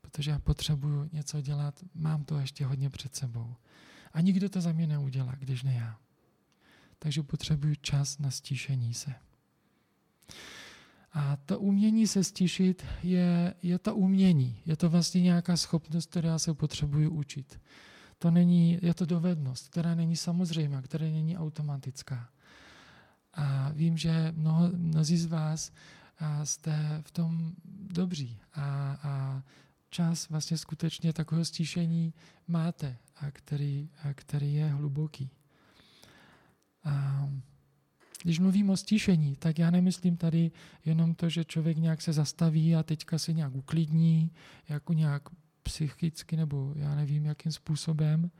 Protože 0.02 0.32
já 0.32 0.40
potřebuju 0.40 1.10
něco 1.14 1.42
dělat, 1.42 1.84
mám 1.94 2.24
to 2.24 2.40
ještě 2.40 2.66
hodně 2.66 2.90
před 2.90 3.16
sebou. 3.16 3.56
A 4.14 4.22
nikdo 4.22 4.50
to 4.50 4.62
za 4.62 4.72
mě 4.72 4.88
neudělá, 4.88 5.36
když 5.36 5.64
ne 5.64 5.74
já 5.74 5.98
takže 7.04 7.24
potřebuju 7.24 7.76
čas 7.76 8.20
na 8.20 8.32
stíšení 8.32 8.94
se. 8.94 9.14
A 11.14 11.36
to 11.36 11.60
umění 11.60 12.08
se 12.08 12.24
stišit 12.24 12.86
je, 13.04 13.54
je 13.64 13.80
to 13.80 13.96
umění. 13.96 14.62
Je 14.66 14.76
to 14.76 14.90
vlastně 14.90 15.22
nějaká 15.22 15.58
schopnost, 15.58 16.10
která 16.10 16.40
se 16.40 16.54
potřebuji 16.54 17.10
učit. 17.10 17.62
To 18.20 18.32
není, 18.32 18.80
je 18.82 18.94
to 18.94 19.06
dovednost, 19.06 19.70
která 19.70 19.96
není 19.96 20.16
samozřejmá, 20.16 20.82
která 20.82 21.06
není 21.06 21.38
automatická. 21.38 22.30
A 23.34 23.72
vím, 23.72 23.98
že 23.98 24.34
mnoho, 24.38 24.70
mnozí 24.76 25.18
z 25.18 25.26
vás 25.26 25.72
jste 26.44 27.02
v 27.06 27.12
tom 27.12 27.54
dobří 27.90 28.40
a, 28.54 28.98
a 29.04 29.44
čas 29.90 30.30
vlastně 30.30 30.58
skutečně 30.58 31.14
takového 31.14 31.46
stišení 31.46 32.14
máte, 32.48 32.98
a 33.16 33.32
který, 33.32 33.90
a 34.04 34.14
který 34.14 34.54
je 34.54 34.68
hluboký. 34.68 35.30
A 36.84 37.28
když 38.24 38.40
mluvím 38.40 38.70
o 38.70 38.78
stišení, 38.78 39.36
tak 39.36 39.60
já 39.60 39.72
nemyslím 39.72 40.18
tady 40.18 40.52
jenom 40.86 41.16
to, 41.16 41.30
že 41.30 41.46
člověk 41.46 41.78
nějak 41.78 42.02
se 42.02 42.14
zastaví 42.14 42.76
a 42.76 42.84
teďka 42.84 43.20
se 43.20 43.34
nějak 43.34 43.56
uklidní, 43.56 44.32
jako 44.70 44.94
nějak 44.94 45.30
psychicky 45.64 46.38
nebo 46.38 46.74
já 46.76 46.96
nevím, 46.96 47.26
jakým 47.26 47.52
způsobem. 47.52 48.32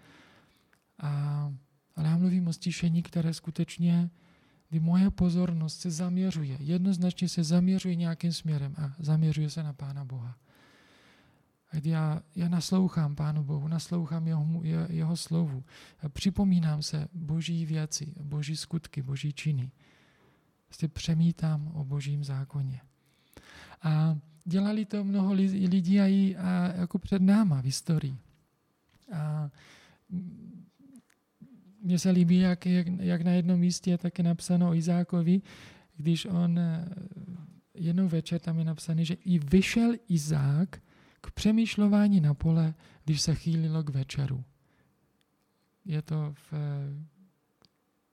A, 1.00 1.54
ale 1.96 2.08
já 2.08 2.18
mluvím 2.18 2.48
o 2.48 2.54
stišení, 2.54 3.04
které 3.04 3.34
skutečně, 3.34 4.10
kdy 4.70 4.80
moje 4.80 5.12
pozornost 5.12 5.80
se 5.80 5.92
zaměřuje, 5.92 6.58
jednoznačně 6.60 7.30
se 7.30 7.44
zaměřuje 7.44 7.96
nějakým 7.96 8.34
směrem 8.34 8.76
a 8.78 8.96
zaměřuje 9.00 9.50
se 9.50 9.64
na 9.64 9.74
Pána 9.74 10.06
Boha 10.06 10.38
kdy 11.72 11.90
já, 11.90 12.22
já 12.36 12.50
naslouchám 12.50 13.16
Pánu 13.16 13.44
Bohu, 13.44 13.68
naslouchám 13.68 14.28
jeho, 14.28 14.48
jeho 14.90 15.18
slovu, 15.18 15.64
připomínám 16.10 16.82
se 16.82 17.08
boží 17.14 17.66
věci, 17.66 18.14
boží 18.22 18.58
skutky, 18.58 19.02
boží 19.02 19.34
činy. 19.34 19.72
Prostě 20.68 20.88
přemítám 20.88 21.72
o 21.74 21.84
božím 21.84 22.24
zákoně. 22.24 22.82
A 23.82 24.18
dělali 24.46 24.86
to 24.86 25.04
mnoho 25.04 25.34
lidí 25.34 26.00
i 26.00 26.36
a 26.38 26.74
jako 26.76 27.00
před 27.00 27.22
náma 27.22 27.62
v 27.62 27.66
historii. 27.66 28.18
A 29.14 29.50
mně 31.82 32.00
se 32.00 32.10
líbí, 32.10 32.38
jak, 32.38 32.66
jak, 32.66 32.88
jak 32.88 33.22
na 33.22 33.32
jednom 33.32 33.60
místě 33.60 33.92
je 33.92 33.98
také 33.98 34.24
napsáno 34.24 34.70
o 34.70 34.74
Izákovi, 34.74 35.42
když 35.98 36.26
on 36.26 36.60
jednou 37.74 38.08
večer 38.08 38.40
tam 38.40 38.60
je 38.60 38.66
napsaný, 38.66 39.06
že 39.06 39.14
i 39.14 39.40
vyšel 39.40 39.94
Izák 40.08 40.82
k 41.22 41.32
přemýšlování 41.32 42.22
na 42.22 42.34
pole, 42.34 42.74
když 43.06 43.22
se 43.22 43.36
chýlilo 43.36 43.84
k 43.84 43.90
večeru. 43.90 44.44
Je 45.86 46.02
to 46.02 46.34
v 46.52 46.54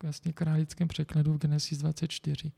vlastně 0.03 0.33
králickém 0.33 0.89
překladu 0.89 1.33
v 1.33 1.39
Genesis 1.39 1.79
24. 1.79 2.53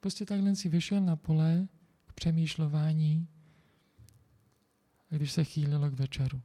Prostě 0.00 0.26
takhle 0.26 0.56
si 0.56 0.68
vyšel 0.68 1.00
na 1.00 1.16
pole 1.16 1.68
k 2.06 2.12
přemýšlování, 2.12 3.28
když 5.08 5.32
se 5.32 5.44
chýlilo 5.44 5.90
k 5.90 5.94
večeru. 5.94 6.42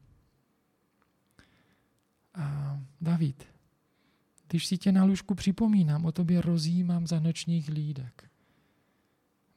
A 2.34 2.80
David, 3.02 3.48
když 4.48 4.66
si 4.66 4.78
tě 4.78 4.92
na 4.92 5.04
lůžku 5.04 5.36
připomínám, 5.36 6.06
o 6.06 6.12
tobě 6.12 6.42
rozjímám 6.42 7.08
za 7.08 7.20
nočních 7.20 7.70
hlídek. 7.70 8.32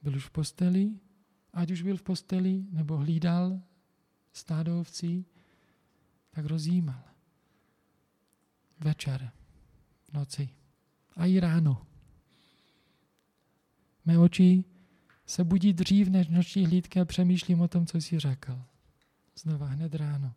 Byl 0.01 0.15
už 0.15 0.25
v 0.25 0.31
posteli, 0.31 0.91
ať 1.53 1.71
už 1.71 1.81
byl 1.81 1.97
v 1.97 2.03
posteli, 2.03 2.63
nebo 2.71 2.97
hlídal 2.97 3.61
stádo 4.33 4.79
ovcí, 4.79 5.25
tak 6.31 6.45
rozjímal. 6.45 7.03
Večer, 8.79 9.31
v 10.09 10.13
noci 10.13 10.49
a 11.15 11.25
i 11.25 11.39
ráno. 11.39 11.85
Mé 14.05 14.17
oči 14.17 14.63
se 15.25 15.43
budí 15.43 15.73
dřív 15.73 16.07
než 16.07 16.27
noční 16.27 16.65
hlídky 16.65 16.99
a 16.99 17.05
přemýšlím 17.05 17.61
o 17.61 17.67
tom, 17.67 17.85
co 17.85 17.97
jsi 17.97 18.19
řekl. 18.19 18.61
Znova 19.35 19.67
hned 19.67 19.95
ráno. 19.95 20.33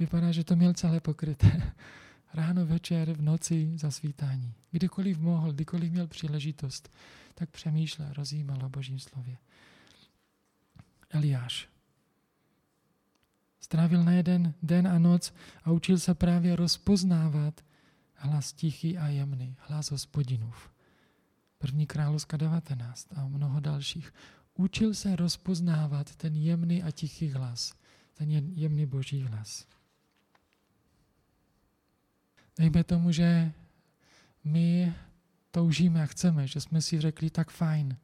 Vypadá, 0.00 0.32
že 0.32 0.44
to 0.44 0.56
měl 0.56 0.74
celé 0.74 1.00
pokryté. 1.00 1.72
Ráno, 2.34 2.66
večer, 2.66 3.12
v 3.12 3.22
noci, 3.22 3.72
za 3.76 3.90
svítání. 3.90 4.54
Kdykoliv 4.70 5.18
mohl, 5.18 5.52
kdykoliv 5.52 5.92
měl 5.92 6.06
příležitost, 6.06 6.88
tak 7.34 7.50
přemýšlel, 7.50 8.12
rozjímal 8.12 8.64
o 8.64 8.68
božím 8.68 8.98
slově. 8.98 9.36
Eliáš. 11.10 11.71
Strávil 13.62 14.04
na 14.04 14.12
jeden 14.12 14.54
den 14.62 14.88
a 14.88 14.98
noc 14.98 15.34
a 15.64 15.70
učil 15.70 15.98
se 15.98 16.14
právě 16.14 16.56
rozpoznávat 16.56 17.60
hlas 18.14 18.52
tichý 18.52 18.98
a 18.98 19.08
jemný, 19.08 19.56
hlas 19.58 19.90
hospodinův. 19.90 20.70
První 21.58 21.86
královská 21.86 22.36
19 22.36 23.08
a 23.16 23.28
mnoho 23.28 23.60
dalších. 23.60 24.14
Učil 24.54 24.94
se 24.94 25.16
rozpoznávat 25.16 26.16
ten 26.16 26.34
jemný 26.36 26.82
a 26.82 26.90
tichý 26.90 27.28
hlas, 27.30 27.74
ten 28.14 28.30
jemný 28.30 28.86
boží 28.86 29.22
hlas. 29.22 29.66
dejme 32.58 32.84
tomu, 32.84 33.12
že 33.12 33.52
my 34.44 34.94
toužíme 35.50 36.02
a 36.02 36.06
chceme, 36.06 36.46
že 36.46 36.60
jsme 36.60 36.82
si 36.82 37.00
řekli 37.00 37.30
tak 37.30 37.50
fajn, 37.50 37.96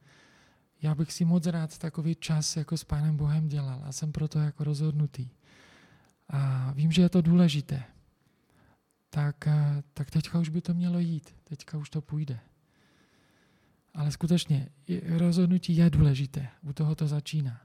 já 0.81 0.95
bych 0.95 1.13
si 1.13 1.25
moc 1.25 1.45
rád 1.45 1.77
takový 1.77 2.15
čas 2.15 2.57
jako 2.57 2.77
s 2.77 2.83
Pánem 2.83 3.17
Bohem 3.17 3.47
dělal 3.47 3.81
a 3.85 3.91
jsem 3.91 4.11
proto 4.11 4.39
jako 4.39 4.63
rozhodnutý. 4.63 5.29
A 6.29 6.71
vím, 6.71 6.91
že 6.91 7.01
je 7.01 7.09
to 7.09 7.21
důležité. 7.21 7.83
Tak, 9.09 9.47
eh, 9.47 9.83
tak 9.93 10.11
teďka 10.11 10.39
už 10.39 10.49
by 10.49 10.61
to 10.61 10.73
mělo 10.73 10.99
jít. 10.99 11.35
Teďka 11.43 11.77
už 11.77 11.89
to 11.89 12.01
půjde. 12.01 12.39
Ale 13.93 14.11
skutečně 14.11 14.69
rozhodnutí 15.17 15.75
je 15.75 15.89
důležité. 15.89 16.47
U 16.61 16.73
toho 16.73 16.95
to 16.95 17.07
začíná. 17.07 17.61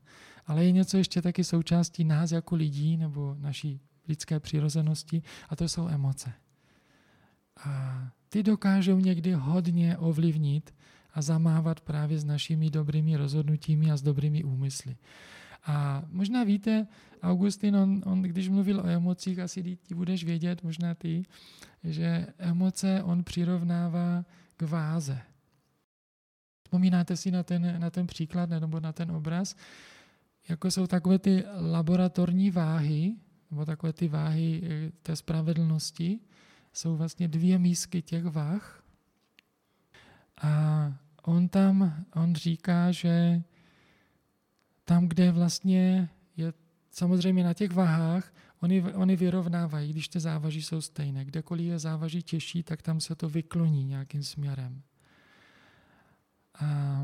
Ale 0.46 0.64
je 0.64 0.72
něco 0.72 0.96
ještě 0.96 1.22
taky 1.22 1.44
součástí 1.44 2.04
nás 2.04 2.32
jako 2.32 2.56
lidí 2.56 2.96
nebo 2.96 3.36
naší 3.38 3.80
lidské 4.08 4.40
přirozenosti 4.40 5.22
a 5.48 5.56
to 5.56 5.68
jsou 5.68 5.88
emoce. 5.88 6.32
A 7.64 8.02
ty 8.28 8.42
dokážou 8.42 8.98
někdy 8.98 9.32
hodně 9.32 9.96
ovlivnit 9.98 10.74
a 11.14 11.22
zamávat 11.22 11.80
právě 11.80 12.18
s 12.18 12.24
našimi 12.24 12.70
dobrými 12.70 13.16
rozhodnutími 13.16 13.90
a 13.90 13.96
s 13.96 14.02
dobrými 14.02 14.44
úmysly. 14.44 14.96
A 15.66 16.02
možná 16.08 16.44
víte, 16.44 16.86
Augustin, 17.22 17.76
on, 17.76 18.02
on 18.04 18.22
když 18.22 18.48
mluvil 18.48 18.80
o 18.80 18.86
emocích, 18.86 19.38
asi 19.38 19.76
ty 19.76 19.94
budeš 19.94 20.24
vědět, 20.24 20.62
možná 20.62 20.94
ty, 20.94 21.22
že 21.84 22.26
emoce 22.38 23.02
on 23.02 23.24
přirovnává 23.24 24.24
k 24.56 24.62
váze. 24.62 25.20
Vzpomínáte 26.64 27.16
si 27.16 27.30
na 27.30 27.42
ten, 27.42 27.80
na 27.80 27.90
ten 27.90 28.06
příklad 28.06 28.50
nebo 28.50 28.80
na 28.80 28.92
ten 28.92 29.10
obraz, 29.10 29.56
jako 30.48 30.70
jsou 30.70 30.86
takové 30.86 31.18
ty 31.18 31.44
laboratorní 31.70 32.50
váhy, 32.50 33.14
nebo 33.50 33.64
takové 33.64 33.92
ty 33.92 34.08
váhy 34.08 34.62
eh, 34.64 34.92
té 35.02 35.16
spravedlnosti, 35.16 36.20
jsou 36.72 36.96
vlastně 36.96 37.28
dvě 37.28 37.58
mísky 37.58 38.02
těch 38.02 38.24
váh. 38.24 38.82
A 40.42 40.92
on 41.22 41.48
tam, 41.48 42.04
on 42.14 42.34
říká, 42.34 42.92
že 42.92 43.42
tam, 44.84 45.08
kde 45.08 45.32
vlastně 45.32 46.10
je 46.36 46.52
samozřejmě 46.90 47.44
na 47.44 47.54
těch 47.54 47.72
váhách, 47.72 48.32
oni, 48.60 48.82
oni 48.82 49.16
vyrovnávají, 49.16 49.90
když 49.90 50.08
ty 50.08 50.20
závaží 50.20 50.62
jsou 50.62 50.80
stejné. 50.80 51.24
Kdekoliv 51.24 51.66
je 51.66 51.78
závaží 51.78 52.22
těžší, 52.22 52.62
tak 52.62 52.82
tam 52.82 53.00
se 53.00 53.14
to 53.14 53.28
vykloní 53.28 53.84
nějakým 53.84 54.22
směrem. 54.22 54.82
A 56.60 57.00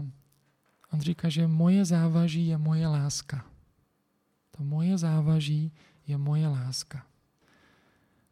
on 0.93 1.01
říká, 1.01 1.29
že 1.29 1.47
moje 1.47 1.85
závaží 1.85 2.47
je 2.47 2.59
moje 2.59 2.87
láska. 2.87 3.47
To 4.51 4.65
moje 4.65 4.99
závaží 4.99 5.73
je 6.07 6.19
moje 6.19 6.49
láska. 6.49 7.07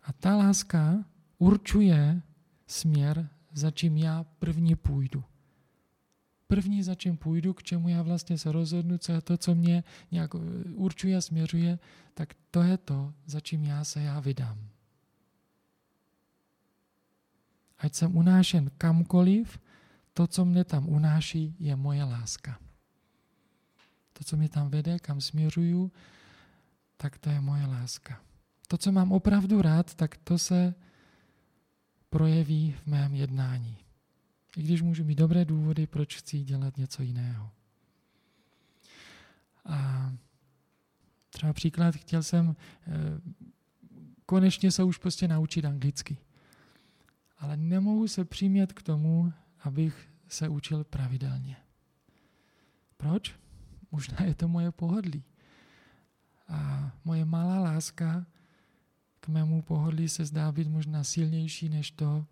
A 0.03 0.13
ta 0.13 0.37
láska 0.37 1.05
určuje 1.39 2.23
směr, 2.67 3.29
za 3.53 3.71
čím 3.71 3.97
já 3.97 4.25
první 4.39 4.77
půjdu. 4.77 5.25
První, 6.49 6.83
za 6.83 6.95
čím 6.95 7.17
půjdu, 7.17 7.55
k 7.55 7.63
čemu 7.63 7.89
já 7.89 8.03
vlastně 8.03 8.39
se 8.39 8.53
rozhodnu, 8.53 8.99
co 8.99 9.13
je 9.13 9.21
to, 9.21 9.37
co 9.37 9.55
mě 9.55 9.85
nějak 10.11 10.35
eh, 10.35 10.39
určuje 10.75 11.17
a 11.17 11.21
směřuje, 11.21 11.79
tak 12.15 12.35
to 12.51 12.63
je 12.63 12.77
to, 12.77 13.15
za 13.27 13.41
čím 13.41 13.65
já 13.65 13.85
se 13.85 14.03
já 14.03 14.21
vydám. 14.21 14.59
Ať 17.79 17.95
jsem 17.95 18.17
unášen 18.17 18.71
kamkoliv, 18.79 19.59
to, 20.13 20.27
co 20.27 20.45
mě 20.45 20.65
tam 20.65 20.89
unáší, 20.89 21.57
je 21.59 21.77
moje 21.77 22.05
láska. 22.05 22.59
To, 24.13 24.25
co 24.25 24.37
mě 24.37 24.49
tam 24.49 24.69
vede, 24.71 24.99
kam 24.99 25.21
směřuju, 25.21 25.93
tak 26.97 27.19
to 27.19 27.31
je 27.31 27.41
moje 27.41 27.67
láska. 27.67 28.21
To, 28.69 28.79
co 28.79 28.93
mám 28.93 29.13
opravdu 29.13 29.63
rád, 29.63 29.95
tak 29.95 30.17
to 30.17 30.39
se 30.39 30.75
projeví 32.11 32.73
v 32.73 32.87
mém 32.87 33.15
jednání. 33.15 33.77
I 34.57 34.63
když 34.63 34.83
můžu 34.83 35.05
mít 35.05 35.19
dobré 35.19 35.45
důvody, 35.45 35.87
proč 35.87 36.17
chci 36.17 36.41
dělat 36.41 36.77
něco 36.77 37.03
jiného. 37.03 37.51
A 39.65 40.13
třeba 41.31 41.53
příklad, 41.53 41.95
chtěl 41.95 42.23
jsem 42.23 42.57
eh, 42.87 42.93
konečně 44.27 44.71
se 44.71 44.83
už 44.83 44.99
prostě 44.99 45.29
naučit 45.29 45.65
anglicky. 45.65 46.19
Ale 47.39 47.57
nemohu 47.57 48.09
se 48.09 48.25
přimět 48.25 48.73
k 48.73 48.83
tomu, 48.83 49.33
abych 49.61 50.09
se 50.29 50.49
učil 50.49 50.85
pravidelně. 50.85 51.57
Proč? 52.97 53.35
Možná 53.91 54.25
je 54.25 54.35
to 54.35 54.49
moje 54.49 54.73
pohodlí. 54.73 55.25
A 56.49 56.93
moje 57.05 57.25
malá 57.25 57.61
láska 57.61 58.27
k 59.21 59.29
mému 59.29 59.63
pohodlí 59.63 60.09
se 60.09 60.25
zdá 60.25 60.53
být 60.53 60.69
možná 60.69 61.05
silnější 61.05 61.69
než 61.69 61.91
to, 61.91 62.27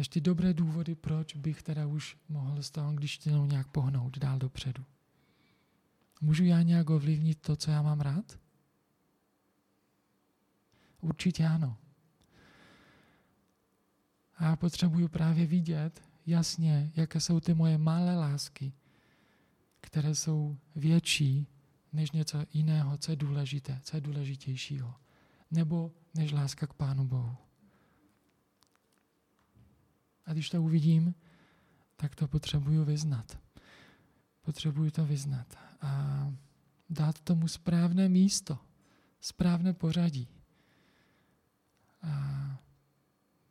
než 0.00 0.08
ty 0.08 0.20
dobré 0.20 0.54
důvody, 0.54 0.94
proč 0.94 1.36
bych 1.36 1.62
teda 1.62 1.86
už 1.86 2.16
mohl 2.28 2.62
s 2.62 2.70
tou 2.70 2.80
angličtinou 2.80 3.46
nějak 3.46 3.68
pohnout 3.68 4.18
dál 4.18 4.38
dopředu. 4.38 4.84
Můžu 6.20 6.44
já 6.44 6.62
nějak 6.62 6.90
ovlivnit 6.90 7.40
to, 7.40 7.56
co 7.56 7.70
já 7.70 7.82
mám 7.82 8.00
rád? 8.00 8.38
Určitě 11.00 11.46
ano. 11.46 11.76
A 14.36 14.44
já 14.44 14.56
potřebuju 14.56 15.08
právě 15.08 15.46
vidět 15.46 16.02
jasně, 16.26 16.92
jaké 16.96 17.20
jsou 17.20 17.40
ty 17.40 17.54
moje 17.54 17.78
malé 17.78 18.16
lásky, 18.16 18.72
které 19.80 20.14
jsou 20.14 20.56
větší 20.76 21.46
než 21.92 22.10
něco 22.10 22.38
jiného, 22.52 22.98
co 22.98 23.12
je 23.12 23.16
důležité, 23.16 23.80
co 23.82 23.96
je 23.96 24.00
důležitějšího. 24.00 24.94
Nebo 25.50 25.92
než 26.14 26.32
láska 26.32 26.66
k 26.66 26.74
Pánu 26.74 27.06
Bohu. 27.06 27.36
A 30.30 30.32
když 30.32 30.50
to 30.50 30.62
uvidím, 30.62 31.14
tak 31.96 32.14
to 32.14 32.28
potřebuju 32.28 32.84
vyznat. 32.84 33.38
Potřebuju 34.42 34.90
to 34.90 35.06
vyznat 35.06 35.46
a 35.80 36.32
dát 36.90 37.20
tomu 37.20 37.48
správné 37.48 38.08
místo, 38.08 38.58
správné 39.20 39.72
pořadí. 39.72 40.28
A 42.02 42.12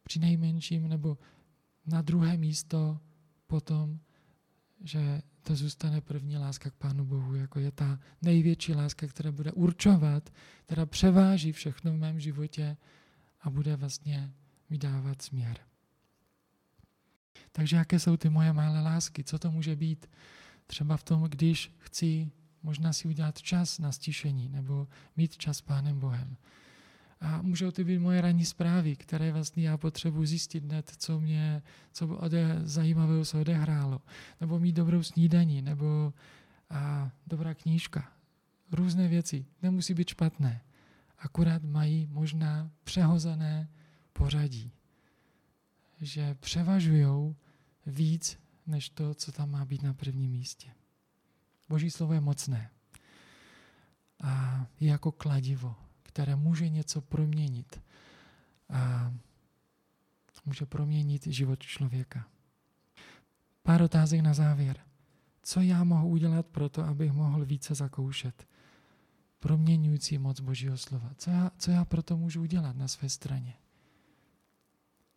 při 0.04 0.20
nejmenším 0.20 0.88
nebo 0.88 1.18
na 1.86 2.02
druhé 2.02 2.38
místo 2.38 3.00
potom, 3.48 4.00
že 4.84 5.22
to 5.42 5.56
zůstane 5.56 6.02
první 6.02 6.38
láska 6.38 6.70
k 6.70 6.76
Pánu 6.76 7.06
Bohu, 7.06 7.36
jako 7.36 7.60
je 7.60 7.72
ta 7.72 8.00
největší 8.22 8.74
láska, 8.74 9.08
která 9.08 9.32
bude 9.32 9.52
určovat, 9.52 10.30
která 10.66 10.86
převáží 10.86 11.52
všechno 11.52 11.92
v 11.92 11.96
mém 11.96 12.20
životě 12.20 12.78
a 13.42 13.50
bude 13.50 13.76
vlastně 13.76 14.34
mi 14.70 14.78
dávat 14.78 15.22
směr. 15.22 15.69
Takže 17.52 17.76
jaké 17.76 18.00
jsou 18.00 18.18
ty 18.18 18.30
moje 18.30 18.54
malé 18.54 18.82
lásky? 18.82 19.24
Co 19.24 19.40
to 19.40 19.52
může 19.52 19.76
být? 19.76 20.10
Třeba 20.68 20.98
v 20.98 21.04
tom, 21.04 21.24
když 21.24 21.72
chci 21.78 22.32
možná 22.64 22.94
si 22.94 23.08
udělat 23.08 23.42
čas 23.42 23.80
na 23.80 23.92
stišení 23.92 24.50
nebo 24.50 24.88
mít 25.18 25.38
čas 25.38 25.58
s 25.58 25.62
Pánem 25.62 26.00
Bohem. 26.00 26.38
A 27.22 27.42
můžou 27.42 27.72
to 27.72 27.84
být 27.84 28.00
moje 28.00 28.22
ranní 28.22 28.46
zprávy, 28.46 28.96
které 28.96 29.32
vlastně 29.32 29.70
já 29.70 29.78
potřebuji 29.78 30.26
zjistit 30.26 30.64
hned, 30.64 30.92
co 30.98 31.20
mě, 31.20 31.62
co 31.92 32.08
ode, 32.08 32.62
zajímavého 32.64 33.26
se 33.26 33.38
odehrálo. 33.38 34.02
Nebo 34.42 34.60
mít 34.60 34.72
dobrou 34.72 35.04
snídaní, 35.04 35.62
nebo 35.62 36.14
a, 36.70 37.12
dobrá 37.28 37.54
knížka. 37.54 38.12
Různé 38.72 39.08
věci. 39.08 39.46
Nemusí 39.62 39.94
být 39.94 40.10
špatné. 40.10 40.62
Akurát 41.20 41.64
mají 41.64 42.08
možná 42.12 42.72
přehozené 42.84 43.70
pořadí. 44.14 44.72
Že 46.02 46.36
převažují 46.36 47.36
víc, 47.86 48.40
než 48.68 48.90
to, 48.90 49.14
co 49.14 49.32
tam 49.32 49.52
má 49.52 49.66
být 49.66 49.84
na 49.84 49.94
prvním 49.94 50.32
místě. 50.32 50.72
Boží 51.70 51.92
slovo 51.92 52.14
je 52.14 52.22
mocné. 52.22 52.70
A 54.24 54.66
je 54.80 54.90
jako 54.90 55.12
kladivo 55.12 55.76
které 56.10 56.36
může 56.36 56.70
něco 56.70 57.02
proměnit. 57.02 57.82
A 58.70 59.14
může 60.46 60.66
proměnit 60.66 61.28
život 61.28 61.60
člověka. 61.60 62.28
Pár 63.64 63.82
otázek 63.82 64.22
na 64.22 64.34
závěr. 64.34 64.80
Co 65.44 65.62
já 65.62 65.84
mohu 65.84 66.10
udělat 66.10 66.46
pro 66.46 66.70
to, 66.70 66.84
abych 66.84 67.12
mohl 67.12 67.46
více 67.46 67.76
zakoušet? 67.76 68.48
Proměňující 69.40 70.18
moc 70.18 70.40
Božího 70.40 70.78
slova. 70.78 71.12
Co 71.18 71.30
já, 71.30 71.52
co 71.58 71.72
já 71.72 71.86
pro 71.86 72.04
to 72.04 72.18
můžu 72.18 72.42
udělat 72.42 72.76
na 72.76 72.88
své 72.88 73.10
straně? 73.10 73.54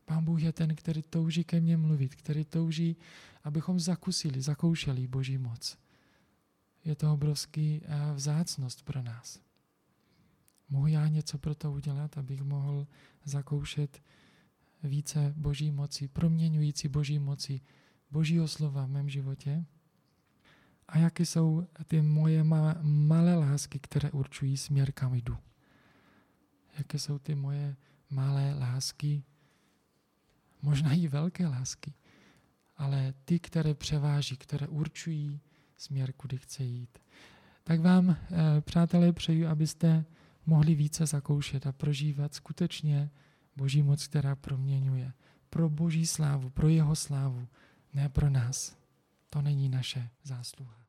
Pán 0.05 0.24
Bůh 0.24 0.42
je 0.42 0.53
ten, 0.53 0.74
který 0.74 1.03
touží 1.03 1.44
ke 1.44 1.61
mně 1.61 1.76
mluvit, 1.76 2.14
který 2.14 2.44
touží, 2.44 2.96
abychom 3.44 3.80
zakusili, 3.80 4.42
zakoušeli 4.42 5.07
Boží 5.07 5.38
moc. 5.38 5.78
Je 6.84 6.94
to 6.94 7.12
obrovský 7.12 7.82
eh, 7.84 8.14
vzácnost 8.14 8.82
pro 8.82 9.03
nás. 9.03 9.40
Mohu 10.68 10.86
já 10.86 11.09
něco 11.09 11.38
pro 11.38 11.55
to 11.55 11.72
udělat, 11.72 12.18
abych 12.18 12.42
mohl 12.42 12.86
zakoušet 13.24 14.03
více 14.82 15.34
boží 15.36 15.70
moci, 15.70 16.09
proměňující 16.09 16.88
boží 16.88 17.18
moci, 17.18 17.61
božího 18.11 18.48
slova 18.48 18.86
v 18.86 18.90
mém 18.90 19.09
životě? 19.09 19.64
A 20.88 20.98
jaké 20.98 21.26
jsou 21.26 21.66
ty 21.86 22.03
moje 22.03 22.44
malé 22.82 23.34
lásky, 23.34 23.78
které 23.78 24.11
určují 24.11 24.57
směr, 24.57 24.92
kam 24.92 25.14
jdu? 25.14 25.36
Jaké 26.78 26.98
jsou 26.98 27.18
ty 27.18 27.34
moje 27.34 27.76
malé 28.11 28.55
lásky, 28.55 29.22
možná 30.63 30.93
i 30.93 31.09
velké 31.09 31.47
lásky, 31.47 31.95
ale 32.77 33.15
ty, 33.25 33.39
které 33.39 33.75
převáží, 33.75 34.37
které 34.37 34.69
určují 34.69 35.41
směr, 35.77 36.13
kudy 36.13 36.39
chce 36.39 36.65
jít. 36.65 36.99
Tak 37.65 37.81
vám, 37.81 38.11
eh, 38.11 38.61
přátelé, 38.61 39.13
přeju, 39.13 39.49
abyste 39.49 40.05
mohli 40.47 40.75
více 40.75 41.07
zakoušet 41.07 41.67
a 41.67 41.73
prožívat 41.73 42.35
skutečně 42.35 43.11
Boží 43.57 43.83
moc, 43.83 44.07
která 44.07 44.37
proměňuje. 44.37 45.13
Pro 45.51 45.71
Boží 45.71 46.07
slávu, 46.07 46.51
pro 46.51 46.69
jeho 46.69 46.97
slávu, 46.97 47.49
ne 47.95 48.09
pro 48.09 48.31
nás. 48.31 48.77
To 49.31 49.43
není 49.43 49.69
naše 49.69 50.11
zásluha. 50.23 50.82